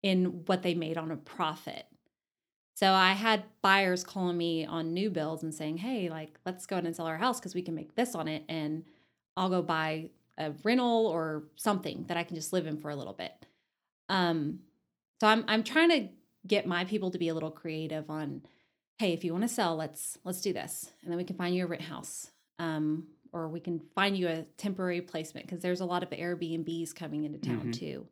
[0.03, 1.87] in what they made on a profit.
[2.83, 6.75] So I had buyers calling me on new builds and saying, "Hey, like let's go
[6.75, 8.83] ahead and sell our house because we can make this on it, and
[9.37, 12.97] I'll go buy a rental or something that I can just live in for a
[12.97, 13.47] little bit."
[14.09, 14.63] Um,
[15.21, 16.09] so I'm I'm trying to
[16.45, 18.43] get my people to be a little creative on,
[18.99, 21.55] hey, if you want to sell, let's let's do this, and then we can find
[21.55, 25.83] you a rent house, um, or we can find you a temporary placement because there's
[25.83, 27.71] a lot of Airbnbs coming into town mm-hmm.
[27.71, 28.07] too.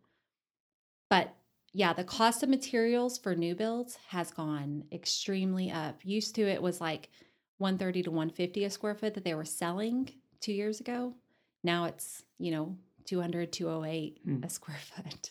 [1.09, 1.35] But
[1.73, 6.01] yeah, the cost of materials for new builds has gone extremely up.
[6.03, 7.11] Used to it was like
[7.59, 11.15] 130 to 150 a square foot that they were selling two years ago.
[11.63, 14.45] Now it's, you know, 200, 208 mm.
[14.45, 15.31] a square foot.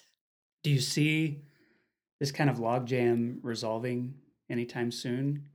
[0.64, 1.42] Do you see
[2.20, 4.14] this kind of logjam resolving
[4.50, 5.46] anytime soon?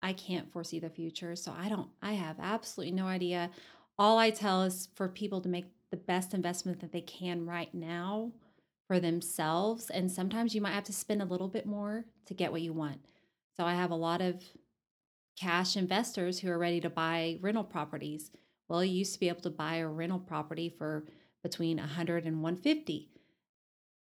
[0.00, 3.50] I can't foresee the future, so I don't I have absolutely no idea.
[3.98, 7.74] All I tell is for people to make the best investment that they can right
[7.74, 8.30] now
[8.88, 12.50] for themselves and sometimes you might have to spend a little bit more to get
[12.50, 12.98] what you want.
[13.56, 14.42] So I have a lot of
[15.40, 18.32] cash investors who are ready to buy rental properties.
[18.68, 21.04] Well, you used to be able to buy a rental property for
[21.44, 23.10] between 100 and 150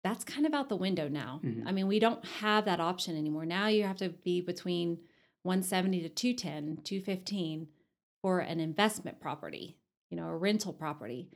[0.02, 1.40] that's kind of out the window now.
[1.44, 1.68] Mm-hmm.
[1.68, 3.46] I mean, we don't have that option anymore.
[3.46, 4.98] Now you have to be between
[5.44, 7.68] 170 to 210, 215
[8.20, 9.76] for an investment property,
[10.10, 11.28] you know, a rental property,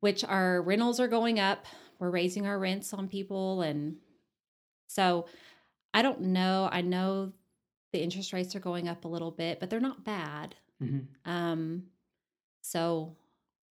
[0.00, 1.66] which our rentals are going up.
[1.98, 3.62] We're raising our rents on people.
[3.62, 3.96] And
[4.86, 5.26] so
[5.92, 6.68] I don't know.
[6.70, 7.32] I know
[7.92, 10.54] the interest rates are going up a little bit, but they're not bad.
[10.82, 11.30] Mm-hmm.
[11.30, 11.84] Um,
[12.62, 13.16] so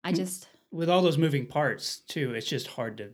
[0.04, 0.48] I just.
[0.72, 3.12] With all those moving parts, too, it's just hard to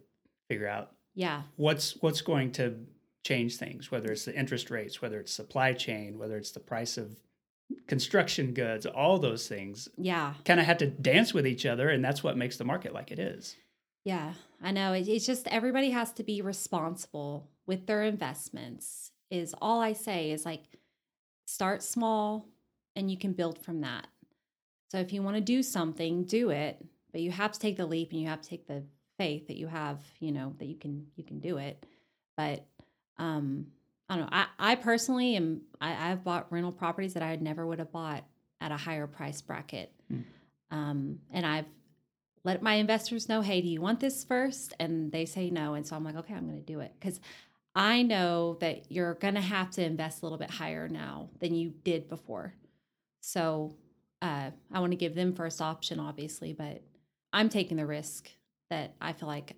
[0.47, 2.75] figure out yeah what's what's going to
[3.23, 6.97] change things whether it's the interest rates whether it's supply chain whether it's the price
[6.97, 7.19] of
[7.87, 12.03] construction goods all those things yeah kind of have to dance with each other and
[12.03, 13.55] that's what makes the market like it is
[14.03, 19.81] yeah i know it's just everybody has to be responsible with their investments is all
[19.81, 20.63] i say is like
[21.45, 22.47] start small
[22.95, 24.07] and you can build from that.
[24.89, 27.85] So if you want to do something, do it, but you have to take the
[27.85, 28.83] leap and you have to take the
[29.17, 31.85] faith that you have, you know, that you can you can do it.
[32.35, 32.65] But
[33.17, 33.67] um
[34.09, 34.29] I don't know.
[34.31, 38.25] I, I personally am I, I've bought rental properties that I never would have bought
[38.59, 39.93] at a higher price bracket.
[40.11, 40.23] Mm.
[40.71, 41.65] Um and I've
[42.43, 44.73] let my investors know, hey, do you want this first?
[44.79, 45.75] And they say no.
[45.75, 46.93] And so I'm like, okay, I'm gonna do it.
[46.99, 47.19] Because
[47.75, 51.73] I know that you're gonna have to invest a little bit higher now than you
[51.83, 52.53] did before.
[53.21, 53.75] So
[54.21, 56.81] uh, I want to give them first option, obviously, but
[57.33, 58.29] I'm taking the risk
[58.69, 59.55] that I feel like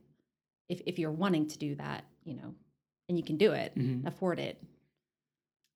[0.69, 2.53] if, if you're wanting to do that, you know,
[3.09, 4.05] and you can do it, Mhm.
[4.07, 4.61] afford it.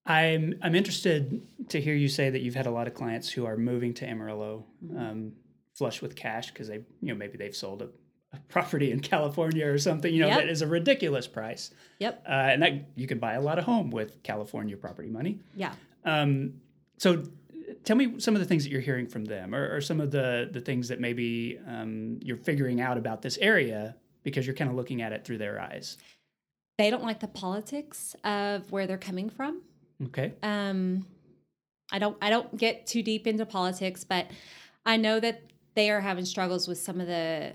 [0.06, 3.44] I'm I'm interested to hear you say that you've had a lot of clients who
[3.44, 4.98] are moving to Amarillo, Mhm.
[4.98, 5.32] um,
[5.78, 7.88] flush with cash because they you know maybe they've sold a,
[8.32, 10.38] a property in California or something you know Yep.
[10.38, 12.24] that is a ridiculous price, Yep.
[12.28, 15.38] uh, and that you can buy a lot of home with California property money.
[15.56, 15.72] Yeah.
[16.04, 16.54] Um,
[16.98, 17.22] so
[17.84, 20.10] tell me some of the things that you're hearing from them or, or some of
[20.10, 24.68] the the things that maybe um, you're figuring out about this area because you're kind
[24.70, 25.96] of looking at it through their eyes.
[26.76, 29.62] They don't like the politics of where they're coming from.
[30.06, 30.32] Okay.
[30.42, 31.06] Um,
[31.92, 34.26] I don't I don't get too deep into politics, but
[34.86, 35.42] I know that
[35.78, 37.52] they are having struggles with some of the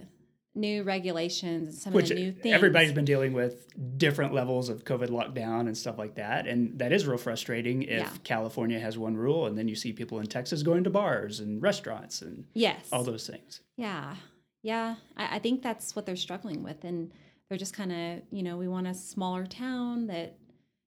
[0.55, 2.53] new regulations and some Which of the new things.
[2.53, 6.45] everybody's been dealing with different levels of COVID lockdown and stuff like that.
[6.47, 8.09] And that is real frustrating if Yeah.
[8.23, 11.59] California has one rule and then you see people in Texas going to bars and
[11.61, 13.61] restaurants and yes, all those things.
[13.77, 14.15] Yeah.
[14.61, 14.95] Yeah.
[15.17, 16.83] I, I think that's what they're struggling with.
[16.83, 17.11] And
[17.49, 20.37] they're just kind of, you know, we want a smaller town that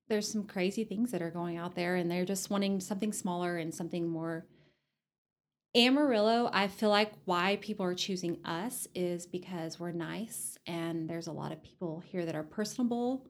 [0.08, 3.56] there's some crazy things that are going out there and they're just wanting something smaller
[3.56, 4.46] and something more.
[5.76, 11.26] Amarillo, I feel like why people are choosing us is because we're nice and there's
[11.26, 13.26] a lot of people here that are personable.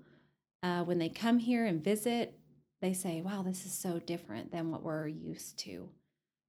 [0.63, 2.39] Uh, when they come here and visit,
[2.81, 5.89] they say, wow, this is so different than what we're used to.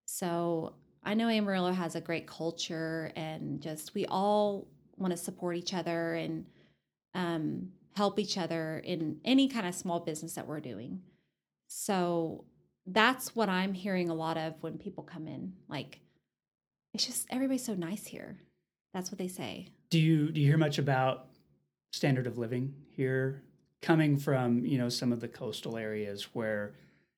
[0.06, 5.56] So I know Amarillo has a great culture and just we all want to support
[5.56, 6.46] each other and
[7.16, 11.02] um, help each other in any kind of small business that we're doing.
[11.68, 12.46] So
[12.88, 15.54] that's what I'm hearing a lot of when people come in.
[15.68, 16.00] Like,
[16.94, 18.40] it's just everybody's so nice here.
[18.94, 19.68] That's what they say.
[19.90, 21.28] Do you do you hear much about
[21.92, 23.44] standard of living here
[23.82, 26.74] coming from, you know, some of the coastal areas where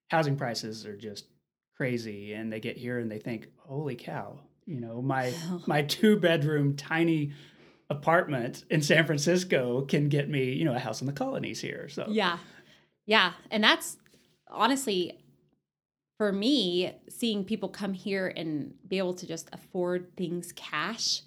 [0.10, 1.26] housing prices are just
[1.78, 5.34] crazy and they get here and they think, "Holy cow, you know, my
[5.68, 7.32] my two bedroom tiny
[7.92, 11.88] apartment in San Francisco can get me, you know, a house in the colonies here."
[11.90, 12.40] So Yeah.
[13.06, 13.34] Yeah.
[13.52, 13.98] And that's
[14.50, 15.20] honestly,
[16.20, 21.22] for me, seeing people come here and be able to just afford things cash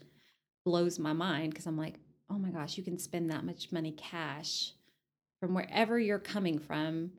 [0.66, 1.94] blows my mind because I'm like,
[2.30, 4.72] oh my gosh, you can spend that much money cash
[5.40, 7.12] from wherever you're coming from.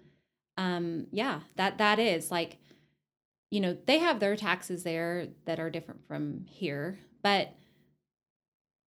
[0.55, 2.59] Um, yeah, that that is like,
[3.49, 7.55] you know, they have their taxes there that are different from here, but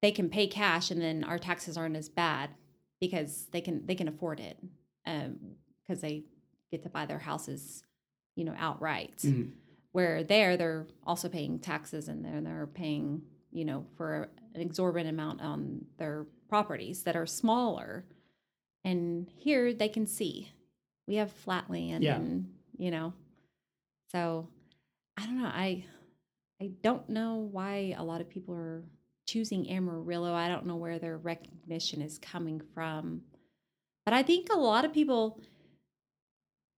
[0.04, 2.52] they can pay cash and then our taxes aren't as bad
[3.02, 4.60] because they can they can afford it
[5.08, 5.38] um
[5.82, 6.24] because they
[6.70, 7.85] get to buy their houses
[8.36, 9.52] you know outright Mhm.
[9.92, 13.22] where there they're also paying taxes and they're, they're paying
[13.52, 18.06] you know for an exorbitant amount on their properties that are smaller
[18.84, 20.52] and here they can see
[21.08, 22.16] we have flat land Yeah.
[22.18, 23.14] and you know
[24.12, 24.48] so
[25.18, 25.86] i don't know i
[26.62, 28.84] i don't know why a lot of people are
[29.28, 33.22] choosing amarillo i don't know where their recognition is coming from
[34.06, 35.40] but i think a lot of people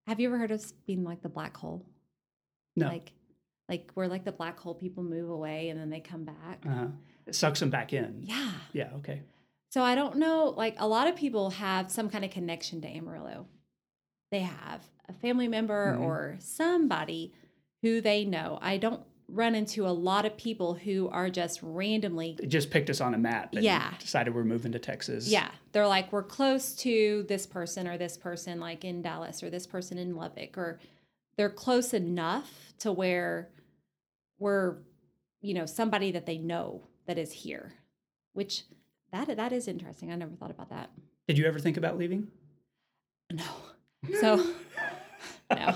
[0.08, 1.86] have you ever heard of being like the black hole
[2.76, 3.12] no, like
[3.70, 6.88] like we're like the black hole people move away and then they come back uh-huh.
[7.26, 8.22] it sucks them back in.
[8.24, 9.22] yeah Yeah, okay.
[9.70, 12.88] so i don't know like a lot of people have some kind of connection to
[12.88, 13.46] amarillo
[14.32, 16.02] they have a family member Mhm.
[16.02, 17.34] or somebody
[17.82, 22.38] who they know i don't run into a lot of people who are just randomly
[22.42, 23.94] It just picked us on a map and Yeah.
[24.00, 25.28] decided we're moving to Texas.
[25.28, 29.50] yeah they're like we're close to this person or this person like in dallas or
[29.50, 30.80] this person in lubbock or
[31.38, 33.50] they're close enough to where
[34.40, 34.78] we're
[35.42, 37.74] you know somebody that they know that is here
[38.34, 38.64] which
[39.12, 40.90] that that is interesting i never thought about that
[41.28, 42.28] Did you ever think about leaving?
[43.32, 43.44] no
[44.22, 44.54] so
[45.56, 45.76] no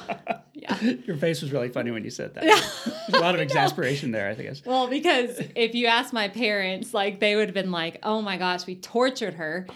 [0.53, 2.43] yeah Your face was really funny when you said that.
[2.45, 2.59] Yeah.
[3.07, 4.57] There's a lot of exasperation there, I think.
[4.65, 8.37] Well, because if you ask my parents, like they would have been like, "Oh my
[8.37, 9.67] gosh, we tortured her."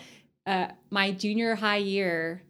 [0.45, 2.43] Uh, my junior high year,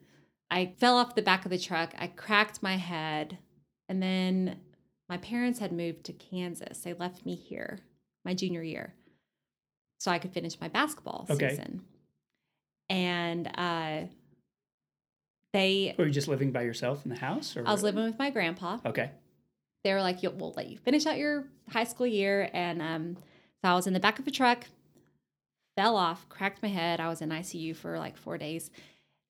[0.51, 1.93] I fell off the back of the truck.
[1.97, 3.37] I cracked my head,
[3.89, 4.59] and then
[5.09, 6.79] my parents had moved to Kansas.
[6.79, 7.79] They left me here
[8.25, 8.93] my junior year,
[9.99, 11.49] so I could finish my basketball Okay.
[11.49, 11.83] season.
[12.89, 14.01] And uh,
[15.55, 17.55] they, Were you just living by yourself in the house?
[17.55, 18.79] Or I was living with my grandpa.
[18.85, 19.11] Okay.
[19.83, 23.17] they were like, "We'll let you finish out your high school year." And um,
[23.63, 24.65] so I was in the back of a truck,
[25.75, 26.99] fell off, cracked my head.
[26.99, 28.69] I was in ICU for like four days.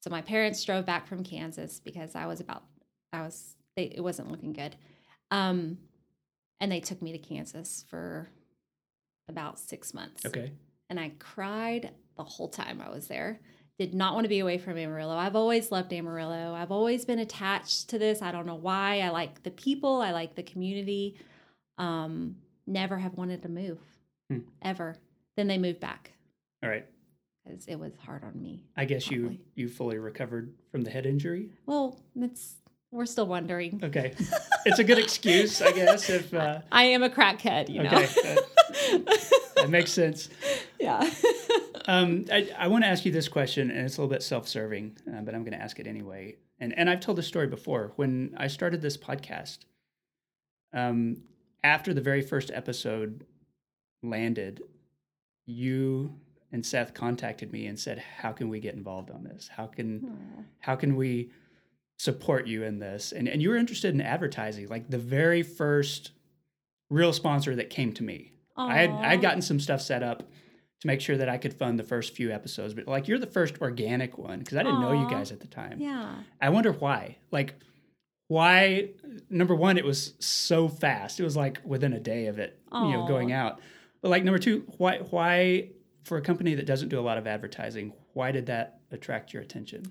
[0.02, 2.64] So my parents drove back from Kansas because I was about,
[3.12, 4.76] I was, they, it wasn't looking good.
[5.32, 5.80] Um,
[6.60, 8.30] and they took me to Kansas for
[9.28, 10.24] about six months.
[10.26, 10.52] Okay.
[10.90, 13.40] And I cried the whole time I was there.
[13.78, 15.16] Did not want to be away from Amarillo.
[15.18, 16.54] I've always loved Amarillo.
[16.54, 18.22] I've always been attached to this.
[18.22, 19.02] I don't know why.
[19.02, 21.18] I like the people, I like the community.
[21.78, 23.80] Um, never have wanted to move
[24.32, 24.40] Hmm.
[24.62, 24.96] ever.
[25.36, 26.14] Then they moved back
[26.64, 26.86] All right.
[27.44, 28.64] because it was hard on me.
[28.78, 29.42] I guess you Probably.
[29.56, 31.50] you fully recovered from the head injury.
[31.66, 32.56] Well, it's
[32.92, 33.82] we're still wondering.
[33.84, 34.14] Okay.
[34.66, 36.10] it's a good excuse, I guess.
[36.10, 37.90] If uh, I am a crackhead, you know.
[37.90, 38.36] okay,
[39.58, 40.30] that makes sense.
[40.80, 41.08] yeah.
[41.88, 44.98] Um, I, I want to ask you this question, and it's a little bit self-serving,
[45.08, 46.38] uh, but I'm going to ask it anyway.
[46.60, 47.92] And and I've told this story before.
[47.96, 49.60] When I started this podcast,
[50.74, 51.18] um,
[51.64, 53.26] after the very first episode
[54.02, 54.62] landed,
[55.46, 56.16] you
[56.52, 59.50] and Seth contacted me and said, "How can we get involved on this?
[59.50, 61.32] How can how can we
[61.98, 66.12] support you in this?" And and you were interested in advertising, like the very first
[66.90, 68.32] real sponsor that came to me.
[68.56, 70.24] I had I had gotten some stuff set up
[70.86, 73.28] to make sure that I could fund the first few episodes, but like you're the
[73.28, 75.80] first organic one because I didn't know you guys at the time.
[75.80, 76.16] Yeah.
[76.40, 77.18] I wonder why.
[77.32, 77.56] Like
[78.28, 78.90] why
[79.30, 81.20] number one, it was so fast.
[81.20, 83.60] It was like within a day of it, you know, going out.
[84.02, 85.70] But like number two, why why
[86.04, 89.42] for a company that doesn't do a lot of advertising, why did that attract your
[89.42, 89.84] attention?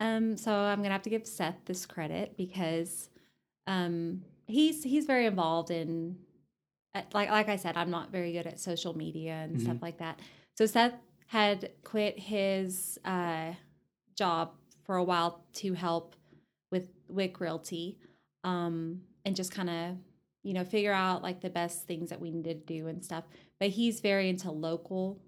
[0.00, 3.08] Um, so I'm gonna have to give Seth this credit because
[3.66, 6.18] um, he's he's very involved in
[7.12, 10.20] like like I said, I'm not very good at social media and stuff like that.
[10.56, 10.94] So Seth
[11.26, 13.52] had quit his uh,
[14.16, 14.52] job
[14.84, 16.14] for a while to help
[16.70, 17.98] with Wick Realty,
[18.44, 19.96] um, and just kind of
[20.42, 23.24] you know figure out like the best things that we needed to do and stuff.
[23.58, 25.20] But he's very into local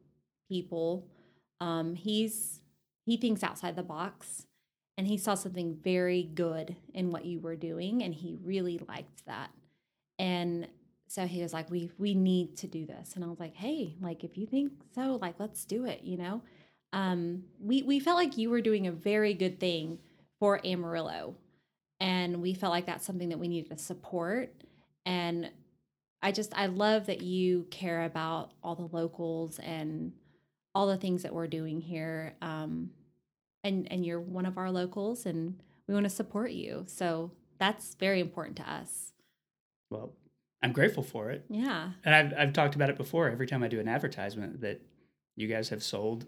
[0.48, 1.06] people.
[1.60, 2.60] Um, he's
[3.04, 4.46] he thinks outside the box
[4.98, 9.24] and he saw something very good in what you were doing and he really liked
[9.26, 9.50] that
[10.18, 10.66] and
[11.08, 13.14] so he was like we we need to do this.
[13.14, 16.16] And i was like hey like if you think so like let's do it you
[16.16, 16.42] know?
[16.92, 19.98] Um we we felt like you were doing a very good thing
[20.38, 21.36] for amarillo.
[22.00, 24.54] And we felt like that's something that we needed to support.
[25.06, 25.50] And
[26.22, 30.12] i just i love that you care about all the locals and
[30.74, 32.90] all the things that we're doing here um
[33.64, 35.54] and and you're one of our locals and
[35.88, 36.84] we want to support you.
[36.86, 39.12] So that's very important to us.
[39.90, 40.12] Well,
[40.62, 41.44] I'm grateful for it.
[41.48, 43.28] yeah And I've I've talked about it before.
[43.30, 44.80] Every time I do an advertisement, that
[45.36, 46.26] you guys have sold,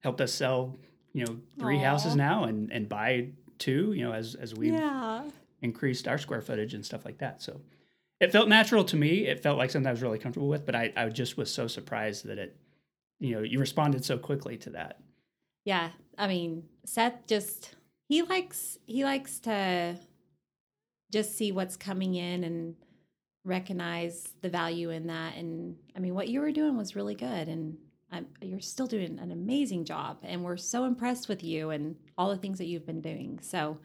[0.00, 0.76] helped us sell,
[1.12, 1.84] you know, three Aw.
[1.84, 3.28] houses now, and and buy
[3.58, 3.92] two.
[3.92, 5.22] You know, as as we've yeah
[5.62, 7.42] increased our square footage and stuff like that.
[7.42, 7.60] So
[8.18, 9.26] it felt natural to me.
[9.26, 10.66] It felt like something I was really comfortable with.
[10.66, 12.56] But I I just was so surprised that it,
[13.18, 14.98] you know, you responded so quickly to that.
[15.64, 17.76] yeah i mean seth just
[18.08, 19.96] he likes he likes to
[21.12, 22.74] just see what's coming in and
[23.44, 27.48] recognize the value in that and i mean what you were doing was really good
[27.48, 27.76] and
[28.12, 32.28] I'm, you're still doing an amazing job and we're so impressed with you and all
[32.28, 33.78] the things that you've been doing so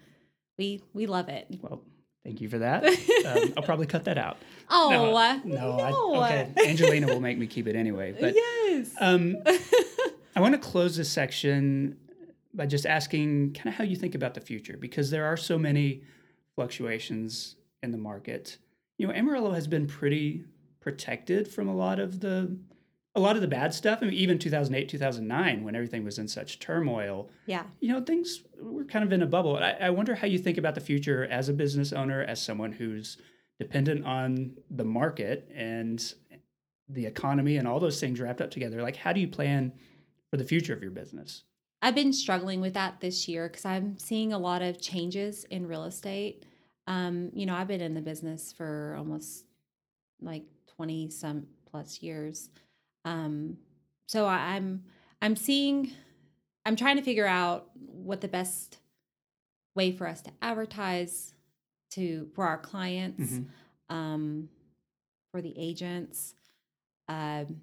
[0.57, 1.83] we we love it Well,
[2.23, 2.83] thank you for that.
[3.27, 4.37] um, I'll probably cut that out.
[4.69, 6.51] oh no, no, no, I, okay.
[6.69, 8.15] Angelina will make me keep it anyway.
[8.19, 9.37] But yes Um,
[10.35, 11.97] I want to close this section
[12.53, 15.57] by just asking kind of how you think about the future because there are so
[15.57, 16.01] many
[16.55, 18.57] fluctuations in the market.
[18.97, 20.45] You know, Amarillo has been pretty
[20.79, 22.58] protected from a lot of the
[23.17, 23.99] a lot of the bad stuff.
[24.01, 28.41] I mean, even 2008, 2009, when everything was in such turmoil, yeah you know, things
[28.62, 29.58] were kind of in a bubble.
[29.58, 32.73] I, I wonder how you think about the future as a business owner, as someone
[32.73, 33.17] who's
[33.58, 36.13] dependent on the market and
[36.89, 38.81] the economy and all those things wrapped up together.
[38.81, 39.73] Like, how do you plan
[40.29, 41.43] for the future of your business?
[41.81, 45.67] I've been struggling with that this year because I'm seeing a lot of changes in
[45.67, 46.43] real estate.
[46.88, 49.45] Um, you know, I've been in the business for almost
[50.21, 50.43] like
[50.75, 52.49] 20 some plus years.
[53.05, 53.57] Um,
[54.07, 54.83] so I, I'm
[55.21, 55.91] I'm seeing
[56.65, 58.77] I'm trying to figure out what the best
[59.75, 61.33] way for us to advertise
[61.91, 63.45] to for our clients, Mhm.
[63.89, 64.49] um,
[65.31, 66.36] for the agents.
[67.07, 67.61] Um,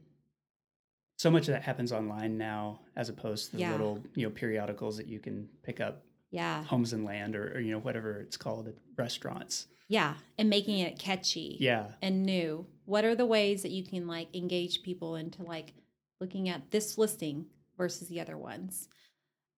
[1.19, 3.73] So much of that happens online now, as opposed to the Yeah.
[3.73, 7.61] little, you know, periodicals that you can pick up, yeah, Homes and Land, or, or
[7.61, 9.69] you know, whatever it's called at restaurants.
[9.87, 11.57] yeah, and making it catchy.
[11.61, 15.75] Yeah, and new what are the ways that you can like engage people into like
[16.21, 17.47] looking at this listing
[17.79, 18.89] versus the other ones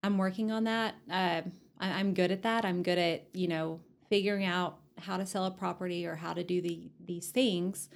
[0.03, 1.41] i'm working on that uh,
[1.81, 5.45] I, i'm good at that i'm good at you know figuring out how to sell
[5.45, 7.89] a property or how to do the these things.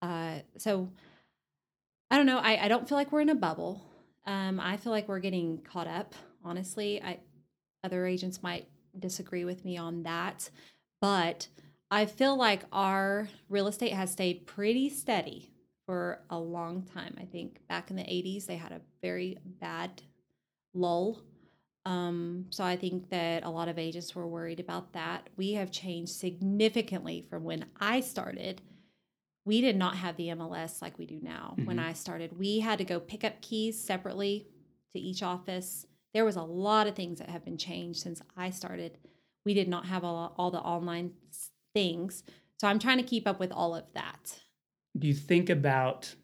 [0.00, 0.88] Uh, so
[2.10, 2.38] I don't know.
[2.38, 3.82] I, I don't feel like we're in a bubble.
[4.26, 6.14] Um, I feel like we're getting caught up.
[6.44, 7.18] Honestly, I
[7.84, 8.68] other agents might
[8.98, 10.50] disagree with me on that,
[11.00, 11.48] but
[11.90, 15.50] I feel like our real estate has stayed pretty steady
[15.84, 17.14] for a long time.
[17.20, 20.02] I think back in the 80s, they had a very bad
[20.72, 21.20] lull.
[21.84, 25.28] Um, so I think that a lot of agents were worried about that.
[25.36, 28.62] We have changed significantly from when I started.
[29.44, 31.54] We did not have the MLS like we do now.
[31.56, 31.66] Mm-hmm.
[31.66, 34.46] When I started, we had to go pick up keys separately
[34.94, 35.86] to each office.
[36.14, 38.98] There was a lot of things that have been changed since I started.
[39.44, 41.12] We did not have all, all the online
[41.74, 42.22] things.
[42.60, 44.42] So I'm trying to keep up with all of that
[44.98, 46.14] do you think about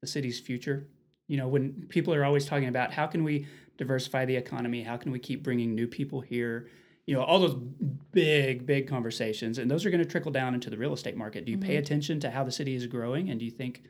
[0.00, 0.88] the city's future?
[1.28, 3.46] You know, when people are always talking about how can we
[3.78, 6.68] diversify the economy, how can we keep bringing new people here,
[7.06, 7.54] you know, all those
[8.12, 11.44] big, big conversations, and those are going to trickle down into the real estate market.
[11.44, 11.68] Do you mm-hmm.
[11.68, 13.82] pay attention to how the city is growing, and do you think,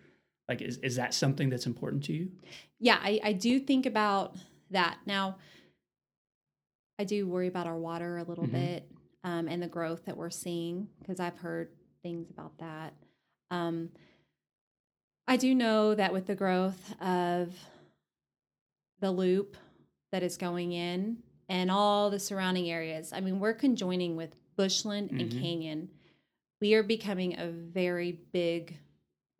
[0.48, 2.30] like, is is that something that's important to you?
[2.78, 4.36] Yeah, I, I do think about
[4.72, 5.36] that now.
[6.98, 8.52] I do worry about our water a little mm-hmm.
[8.52, 8.90] bit
[9.24, 11.70] um, and the growth that we're seeing because I've heard
[12.02, 12.94] things about that.
[13.50, 13.90] Um,
[15.26, 17.54] I do know that with the growth of
[19.00, 19.56] the loop
[20.10, 21.18] that is going in
[21.48, 25.20] and all the surrounding areas, I mean, we're conjoining with Bushland mm-hmm.
[25.20, 25.88] and Canyon.
[26.60, 28.76] We are becoming a very big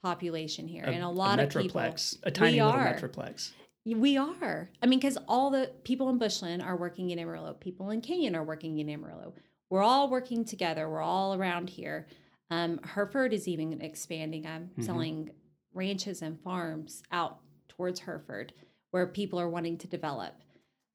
[0.03, 1.81] population here, a, and a lot a of people.
[2.23, 2.95] A tiny little are.
[2.95, 3.53] metroplex.
[3.85, 4.71] We are.
[4.81, 8.37] I mean, because all the people in Bushland are working in Amarillo, people in Canyon
[8.37, 9.35] are working in Amarillo.
[9.71, 10.89] We're all working together.
[10.89, 12.07] We're all around here.
[12.51, 14.47] Um, Hereford is even expanding.
[14.47, 14.83] I'm mm-hmm.
[14.83, 15.31] selling
[15.75, 18.53] ranches and farms out towards Hereford
[18.91, 20.35] where people are wanting to develop.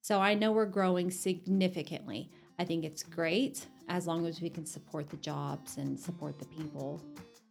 [0.01, 2.29] So I know we're growing significantly.
[2.59, 6.45] I think it's great as long as we can support the jobs and support the
[6.45, 7.01] people.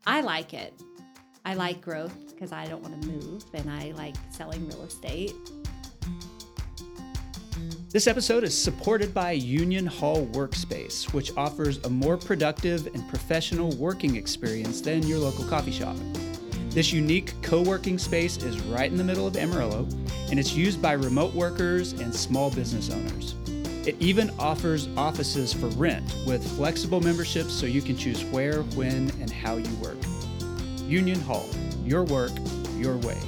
[0.07, 0.72] I like it.
[1.47, 5.32] I like growth because I don't want to move and I like selling real estate.
[7.90, 13.70] This episode is supported by Union Hall Workspace, which offers a more productive and professional
[13.76, 15.94] working experience than your local coffee shop.
[16.70, 19.86] This unique co working space is right in the middle of Amarillo,
[20.28, 23.36] and it's used by remote workers and small business owners.
[23.86, 29.11] It even offers offices for rent with flexible memberships so you can choose where, when,
[29.20, 29.97] and how you work.
[30.87, 31.49] Union Hall,
[31.84, 32.32] your work,
[32.76, 33.18] your way.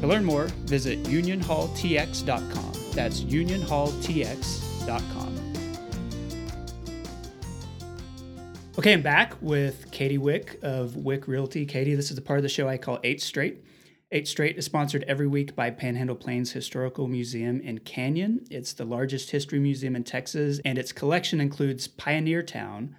[0.00, 2.72] To learn more, visit unionhalltx.com.
[2.92, 5.36] That's unionhalltx.com.
[8.78, 11.64] Okay, I'm back with Katie Wick of Wick Realty.
[11.64, 13.64] Katie, this is the part of the show I call Eight Straight.
[14.12, 18.44] Eight Straight is sponsored every week by Panhandle Plains Historical Museum in Canyon.
[18.50, 22.94] It's the largest history museum in Texas, and its collection includes Pioneer Town,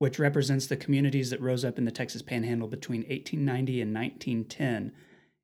[0.00, 4.92] which represents the communities that rose up in the Texas Panhandle between 1890 and 1910,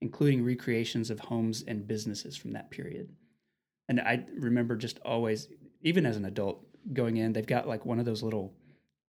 [0.00, 3.10] including recreations of homes and businesses from that period.
[3.86, 5.48] And I remember just always,
[5.82, 8.54] even as an adult, going in, they've got like one of those little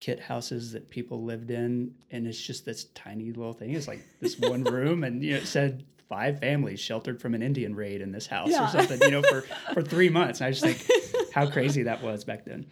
[0.02, 4.06] kit houses that people lived in and it's just this tiny little thing it's like
[4.20, 8.00] this one room and you know it said five families sheltered from an indian raid
[8.00, 8.64] in this house yeah.
[8.64, 9.42] or something you know for
[9.74, 12.64] for three months and i just think how crazy that was back then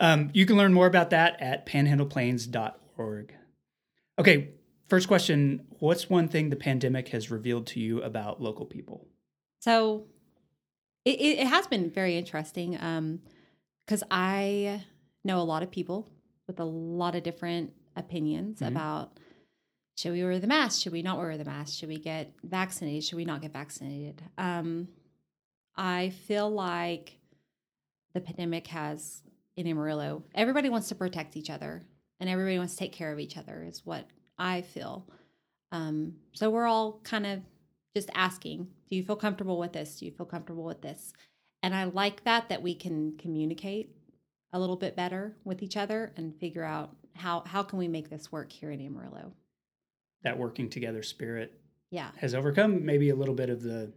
[0.00, 3.34] um, you can learn more about that at panhandleplains.org
[4.18, 4.48] okay
[4.88, 9.06] first question what's one thing the pandemic has revealed to you about local people
[9.60, 10.06] so
[11.04, 14.82] it, it has been very interesting because um, i
[15.24, 16.08] know a lot of people
[16.46, 18.74] with a lot of different opinions mm-hmm.
[18.74, 19.12] about
[20.00, 20.80] should we wear the mask?
[20.80, 21.78] Should we not wear the mask?
[21.78, 23.04] Should we get vaccinated?
[23.04, 24.22] Should we not get vaccinated?
[24.38, 24.88] Um,
[25.76, 27.18] I feel like
[28.14, 29.22] the pandemic has
[29.60, 31.84] in Amarillo, everybody wants to protect each other
[32.18, 34.06] and everybody wants to take care of each other, is what
[34.38, 35.06] I feel.
[35.70, 37.40] Um, so we're all kind of
[37.94, 39.98] just asking, do you feel comfortable with this?
[39.98, 41.12] Do you feel comfortable with this?
[41.62, 43.94] And I like that, that we can communicate
[44.52, 48.08] a little bit better with each other and figure out how how can we make
[48.08, 49.32] this work here in Amarillo.
[50.22, 53.92] That working together spirit yeah has overcome maybe a little bit of the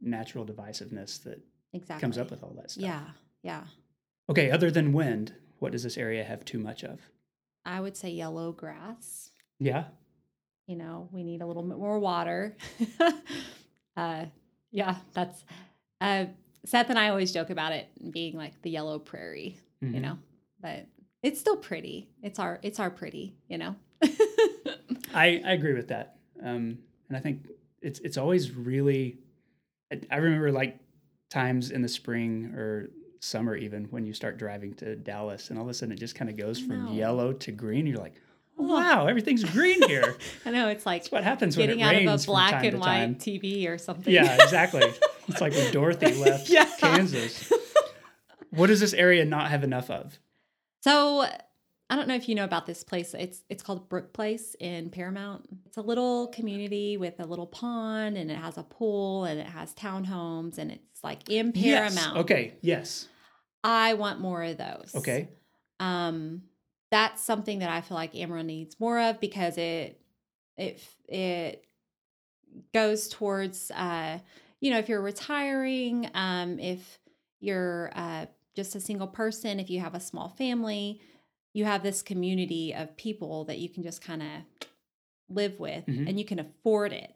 [0.00, 1.40] natural divisiveness that
[1.72, 2.00] exactly.
[2.00, 2.82] comes up with all that stuff.
[2.82, 3.04] Yeah.
[3.42, 3.64] Yeah.
[4.30, 7.00] Okay, other than wind, what does this area have too much of?
[7.64, 9.30] I would say yellow grass.
[9.58, 9.84] Yeah.
[10.66, 12.56] You know, we need a little bit more water.
[13.96, 14.24] uh
[14.70, 15.44] yeah, that's
[16.00, 16.26] uh
[16.64, 19.94] Seth and I always joke about it being like the yellow prairie mm-hmm.
[19.94, 20.18] you know,
[20.60, 20.86] but
[21.22, 22.08] it's still pretty.
[22.22, 23.76] It's our it's our pretty, you know.
[25.14, 26.16] I, I agree with that.
[26.42, 27.46] Um, and I think
[27.80, 29.18] it's it's always really
[29.92, 30.78] I, I remember like
[31.30, 32.90] times in the spring or
[33.24, 36.14] summer even when you start driving to Dallas and all of a sudden it just
[36.16, 36.92] kind of goes from know.
[36.92, 37.86] yellow to green.
[37.86, 38.14] You're like,
[38.58, 40.16] oh, wow, everything's green here.
[40.44, 42.32] I know it's like That's what happens when it getting out of rains a from
[42.34, 43.18] black and white.
[43.20, 44.12] TV or something.
[44.12, 44.82] Yeah, exactly.
[45.28, 46.68] it's like when Dorothy left Yeah.
[46.78, 47.52] Kansas.
[48.50, 50.18] What does this area not have enough of?
[50.82, 51.24] So
[51.88, 53.14] I don't know if you know about this place.
[53.14, 55.44] It's it's called Brook Place in Paramount.
[55.66, 59.46] It's a little community with a little pond and it has a pool and it
[59.46, 61.94] has townhomes and it's like in Yes.
[61.94, 62.18] Paramount.
[62.22, 62.54] Okay.
[62.62, 63.08] Yes.
[63.64, 64.92] I want more of those.
[64.94, 65.28] Okay.
[65.80, 66.42] Um
[66.90, 70.00] that's something that I feel like Amarillo needs more of because it
[70.58, 71.64] it it
[72.74, 74.18] goes towards uh
[74.60, 76.98] you know if you're retiring um if
[77.40, 81.00] you're uh just a single person if you have a small family
[81.54, 84.28] you have this community of people that you can just kind of
[85.30, 86.08] live with Mhm.
[86.08, 87.14] and you can afford it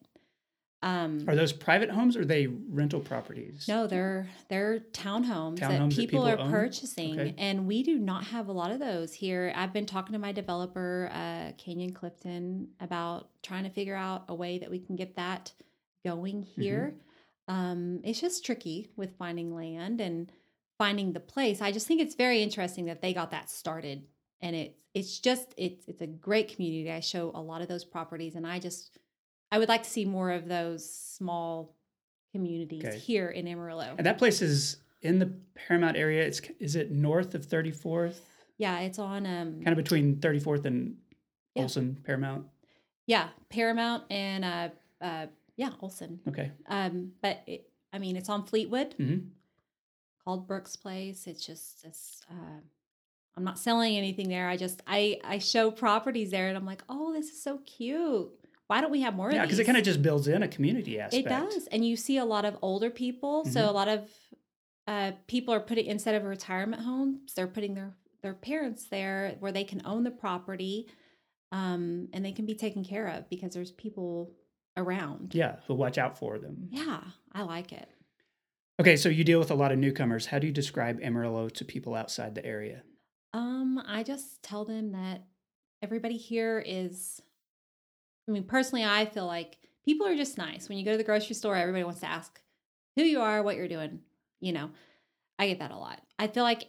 [0.82, 3.66] um Are those private homes or are they rental properties?
[3.68, 6.50] no, they're they're townhomes, Townhomes that that people, people are own?
[6.50, 7.34] purchasing, Okay.
[7.38, 9.52] and we do not have a lot of those here.
[9.56, 14.34] I've been talking to my developer, uh, Canyon Clifton, about trying to figure out a
[14.34, 15.52] way that we can get that
[16.04, 16.60] going Mm-hmm.
[16.62, 16.94] here.
[17.48, 20.30] Um, it's just tricky with finding land and
[20.78, 21.60] finding the place.
[21.62, 24.04] I just think it's very interesting that they got that started,
[24.40, 26.90] and it's it's just it's it's a great community.
[26.90, 28.98] I show a lot of those properties, and I just
[29.56, 31.74] I would like to see more of those small
[32.30, 32.98] communities Okay.
[32.98, 33.94] here in Amarillo.
[33.96, 36.22] And that place is in the Paramount area.
[36.26, 38.18] It's is it north of 34th?
[38.58, 40.98] Yeah, it's on um Kind of between 34th and
[41.54, 41.62] Yeah.
[41.62, 42.44] Olsen Paramount.
[43.06, 44.68] yeah, Paramount and uh
[45.00, 45.26] uh
[45.56, 46.20] yeah, Olsen.
[46.28, 46.52] Okay.
[46.68, 49.18] Um but it, I mean, it's on Fleetwood hmm
[50.22, 51.26] called Brooks Place.
[51.26, 52.60] It's just this uh
[53.38, 54.50] I'm not selling anything there.
[54.50, 58.28] I just I I show properties there and I'm like, "Oh, this is so cute.
[58.68, 59.30] Why don't we have more?
[59.30, 61.26] Yeah, because it kind of just builds in a community aspect.
[61.26, 61.66] It does.
[61.68, 63.44] And you see a lot of older people.
[63.44, 63.52] Mhm.
[63.52, 64.10] So a lot of
[64.88, 69.52] uh, people are putting instead of retirement homes, they're putting their their parents there where
[69.52, 70.88] they can own the property
[71.52, 74.32] um, and they can be taken care of because there's people
[74.76, 75.34] around.
[75.34, 76.68] Yeah, who watch out for them.
[76.70, 77.00] Yeah,
[77.32, 77.88] I like it.
[78.80, 80.26] Okay, so you deal with a lot of newcomers.
[80.26, 82.82] How do you describe Amarillo to people outside the area?
[83.32, 85.24] Um, I just tell them that
[85.82, 87.22] everybody here is
[88.28, 90.68] I mean, personally, I feel like people are just nice.
[90.68, 92.40] When you go to the grocery store, everybody wants to ask
[92.96, 94.00] who you are, what you're doing.
[94.40, 94.70] You know,
[95.38, 96.00] I get that a lot.
[96.18, 96.68] I feel like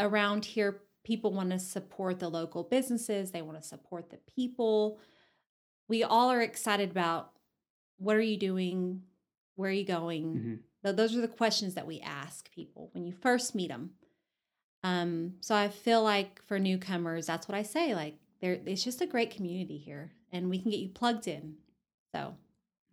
[0.00, 4.98] around here, people want to support the local businesses, they want to support the people.
[5.88, 7.30] We all are excited about
[7.98, 9.02] what are you doing?
[9.54, 10.34] Where are you going?
[10.34, 10.58] Mhm.
[10.84, 13.94] Th- those are the questions that we ask people when you first meet them.
[14.82, 17.94] Um, so I feel like for newcomers, that's what I say.
[17.94, 21.56] Like there, it's just a great community here, and we can get you plugged in.
[22.14, 22.36] So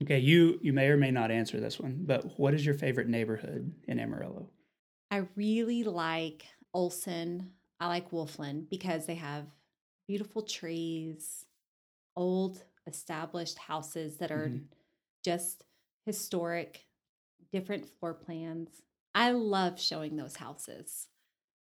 [0.02, 3.08] Okay, you you may or may not answer this one, but what is your favorite
[3.08, 4.50] neighborhood in Amarillo?
[5.12, 7.54] I really like Olsen.
[7.80, 9.48] I like Wolflin because they have
[10.08, 11.46] beautiful trees,
[12.16, 14.68] old established houses that are Mhm.
[15.24, 15.66] just
[16.06, 16.88] historic,
[17.52, 18.84] different floor plans.
[19.16, 21.10] I love showing those houses.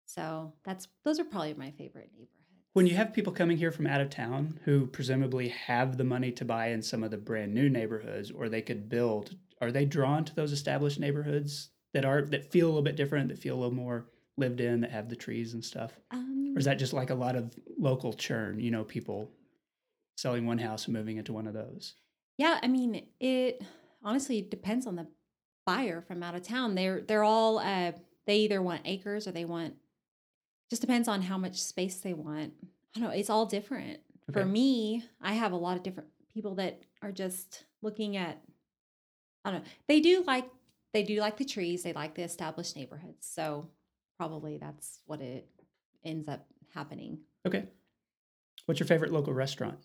[0.07, 2.34] So that's those are probably my favorite neighborhoods.
[2.75, 6.33] When you have people coming here from out of town who presumably have the money
[6.33, 9.85] to buy in some of the brand new neighborhoods or they could build, are they
[9.85, 13.55] drawn to those established neighborhoods that are that feel a little bit different, that feel
[13.55, 14.07] a little more
[14.37, 15.93] lived in, that have the trees and stuff?
[16.11, 19.31] Um, Or is that just like a lot of local churn, you know, people
[20.17, 21.95] selling one house and moving into one of those?
[22.39, 23.63] Yeah, I mean, it
[24.03, 25.07] honestly depends on the
[25.65, 26.75] buyer from out of town.
[26.75, 27.93] They're they're all uh
[28.27, 29.75] they either want acres or they want
[30.71, 32.53] just depends on how much space they want.
[32.97, 34.01] I don't know, it's all different.
[34.33, 38.41] For me, I have a lot of different people that are just looking at
[39.45, 39.71] I don't know.
[39.89, 40.49] They do like
[40.95, 43.27] they do like the trees, they like the established neighborhoods.
[43.27, 43.69] So
[44.17, 45.49] probably that's what it
[46.05, 47.19] ends up happening.
[47.47, 47.67] Okay.
[48.67, 49.79] What's your favorite local restaurant?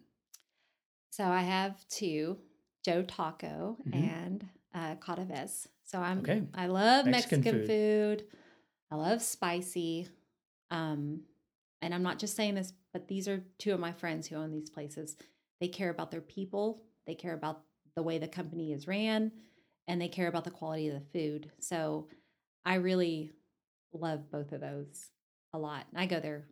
[1.12, 2.38] So I have two,
[2.86, 3.94] Joe Taco Mhm.
[3.94, 5.68] and uh, Cadaves.
[5.84, 6.44] So I'm Okay.
[6.54, 7.68] I love Mexican Mexican, food.
[8.22, 8.28] food.
[8.92, 10.08] I love spicy.
[10.72, 11.22] Um,
[11.82, 14.52] and I'm not just saying this, but these are two of my friends who own
[14.52, 15.16] these places.
[15.62, 16.84] They care about their people.
[17.08, 17.62] They care about
[17.96, 19.32] the way the company is ran,
[19.88, 21.52] and they care about the quality of the food.
[21.60, 22.08] So
[22.66, 23.32] I really
[23.94, 25.10] love both of those
[25.54, 25.86] a lot.
[25.96, 26.48] I go there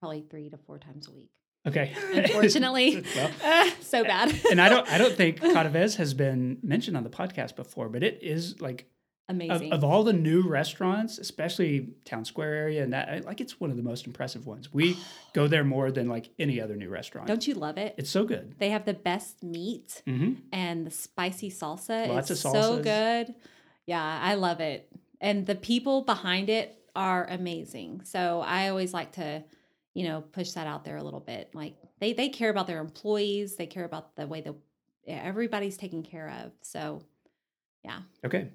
[0.00, 1.30] probably three to four times a week.
[1.66, 1.94] Okay.
[2.12, 4.38] Unfortunately, Well, so bad.
[4.50, 8.02] and I don't I don't think Cadaves has been mentioned on the podcast before, but
[8.02, 8.86] it is like
[9.28, 9.72] amazing.
[9.72, 13.76] of all the new restaurants, especially Town Square area, and that like it's one of
[13.76, 14.72] the most impressive ones.
[14.72, 14.98] We
[15.32, 17.26] go there more than like any other new restaurant.
[17.28, 17.94] Don't you love it?
[17.96, 18.54] It's so good.
[18.58, 22.08] They have the best meat hmm and the spicy salsa.
[22.08, 23.34] Lots is of so good.
[23.86, 24.90] Yeah, I love it.
[25.20, 28.02] and the people behind it are amazing.
[28.04, 29.42] So I always like to,
[29.94, 31.50] you know, push that out there a little bit.
[31.54, 34.54] Like they they care about their employees, they care about the way that
[35.06, 36.52] everybody's taken care of.
[36.62, 37.02] So,
[37.84, 38.00] yeah.
[38.24, 38.48] Okay.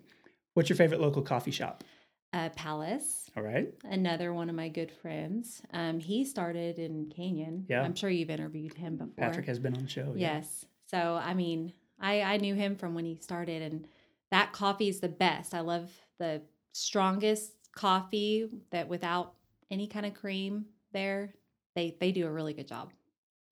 [0.53, 1.83] What's your favorite local coffee shop?
[2.31, 3.29] Uh, Palace.
[3.35, 3.73] All right.
[3.83, 5.61] Another one of my good friends.
[5.73, 7.65] Um, he started in Canyon.
[7.67, 7.81] Yeah.
[7.81, 9.13] I'm sure you've interviewed him before.
[9.17, 10.13] Patrick has been on the show.
[10.15, 10.35] yeah.
[10.35, 10.65] Yes.
[10.85, 13.87] So I mean, I I knew him from when he started, and
[14.31, 15.53] that coffee is the best.
[15.53, 16.41] I love the
[16.71, 19.33] strongest coffee that without
[19.71, 21.33] any kind of cream there.
[21.75, 22.91] They they do a really good job.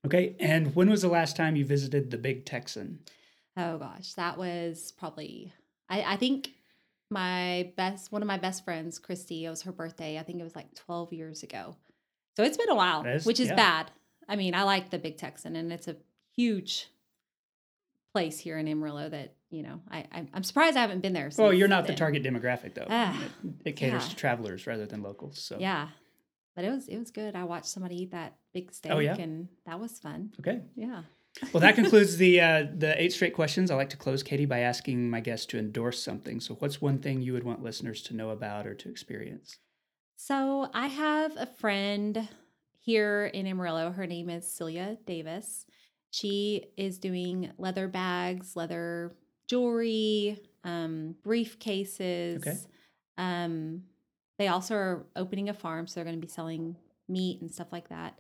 [0.06, 0.36] Okay.
[0.40, 3.00] And when was the last time you visited the Big Texan?
[3.56, 5.54] Oh gosh, that was probably
[5.90, 6.50] I, I think
[7.10, 10.18] my best one of my best friends, Christy, it was her birthday.
[10.18, 11.76] I think it was like 12 years ago.
[12.36, 13.56] So it's been a while, Is, which is yeah.
[13.56, 13.92] bad.
[14.30, 15.96] I mean, I like the Big Texan and it's a
[16.36, 16.88] huge
[18.14, 21.30] place here in Amarillo that, you know, I, I'm surprised I haven't been there.
[21.38, 22.88] Well, you're not the target demographic though.
[22.90, 24.10] Ah, it, it caters yeah.
[24.10, 25.40] to travelers rather than locals.
[25.40, 25.90] So Yeah.
[26.56, 27.36] But it was it was good.
[27.36, 29.16] I watched somebody eat that big steak Oh, yeah?
[29.16, 30.34] and that was fun.
[30.40, 30.62] Okay.
[30.76, 31.04] Yeah.
[31.54, 33.70] Well, that concludes the uh, the eight straight questions.
[33.70, 36.40] I like to close, Katie, by asking my guests to endorse something.
[36.40, 39.60] So, what's one thing you would want listeners to know about or to experience?
[40.18, 42.28] So I have a friend
[42.80, 43.92] here in Amarillo.
[43.92, 45.68] Her name is Celia Davis.
[46.10, 49.16] She is doing leather bags, leather
[49.48, 52.38] jewelry, um, briefcases.
[52.38, 52.58] Okay.
[53.20, 53.84] Um,
[54.40, 56.76] they also are opening a farm, so they're going to be selling
[57.08, 58.18] meat and stuff like that.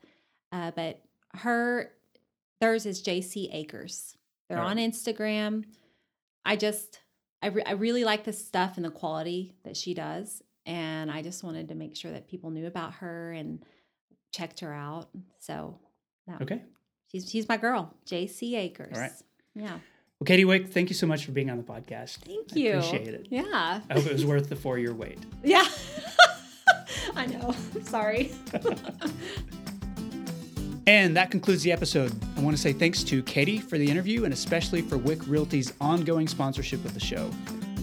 [0.52, 1.02] Uh, but
[1.34, 1.94] her,
[2.62, 4.16] theirs is JC Acres.
[4.50, 4.78] They're on.
[4.78, 5.66] Instagram.
[6.46, 7.00] I just,
[7.42, 10.42] I, re- I really like the stuff and the quality that she does.
[10.66, 13.64] And I just wanted to make sure that people knew about her and
[14.34, 15.10] checked her out.
[15.40, 15.78] So
[16.28, 16.62] that, Okay.
[17.12, 18.94] she's, she's my girl, JC Acres.
[18.96, 19.12] All right.
[19.56, 19.80] Yeah.
[20.20, 22.18] Well, Katie Wick, thank you so much for being on the podcast.
[22.20, 22.72] Thank you.
[22.72, 23.28] I appreciate it.
[23.30, 23.82] Yeah.
[23.90, 25.20] I hope it was worth the four year wait.
[25.44, 25.66] Yeah.
[27.16, 27.54] I know.
[27.84, 28.32] Sorry.
[30.88, 32.14] And that concludes the episode.
[32.38, 35.74] I want to say thanks to Katie for the interview and especially for Wick Realty's
[35.82, 37.30] ongoing sponsorship of the show.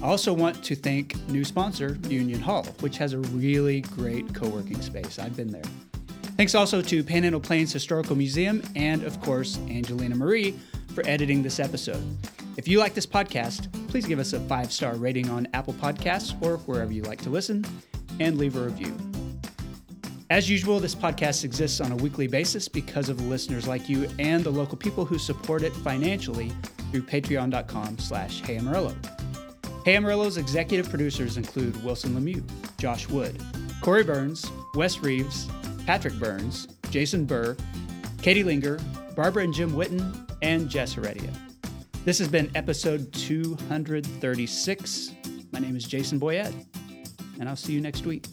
[0.03, 4.49] I also want to thank new sponsor, Union Hall, which has a really great co
[4.49, 5.19] working space.
[5.19, 5.63] I've been there.
[6.37, 10.59] Thanks also to Panhandle Plains Historical Museum and, of course, Angelina Marie
[10.95, 12.03] for editing this episode.
[12.57, 16.41] If you like this podcast, please give us a five star rating on Apple Podcasts
[16.43, 17.65] or wherever you like to listen
[18.19, 19.14] and leave a review.
[20.31, 24.43] As usual, this podcast exists on a weekly basis because of listeners like you and
[24.43, 26.51] the local people who support it financially
[26.91, 28.97] through patreon.com slash Hey Amarillo.
[29.85, 32.43] Hey Amarillo's executive producers include Wilson Lemieux,
[32.79, 33.39] Josh Wood,
[33.83, 35.47] Corey Burns, Wes Reeves,
[35.85, 37.55] Patrick Burns, Jason Burr,
[38.23, 38.79] Katie Linger,
[39.15, 41.31] Barbara and Jim Witten, and Jess Heredia.
[42.07, 45.13] This has been episode 236.
[45.53, 46.55] My name is Jason Boyett,
[47.39, 48.25] and I'll see you next week.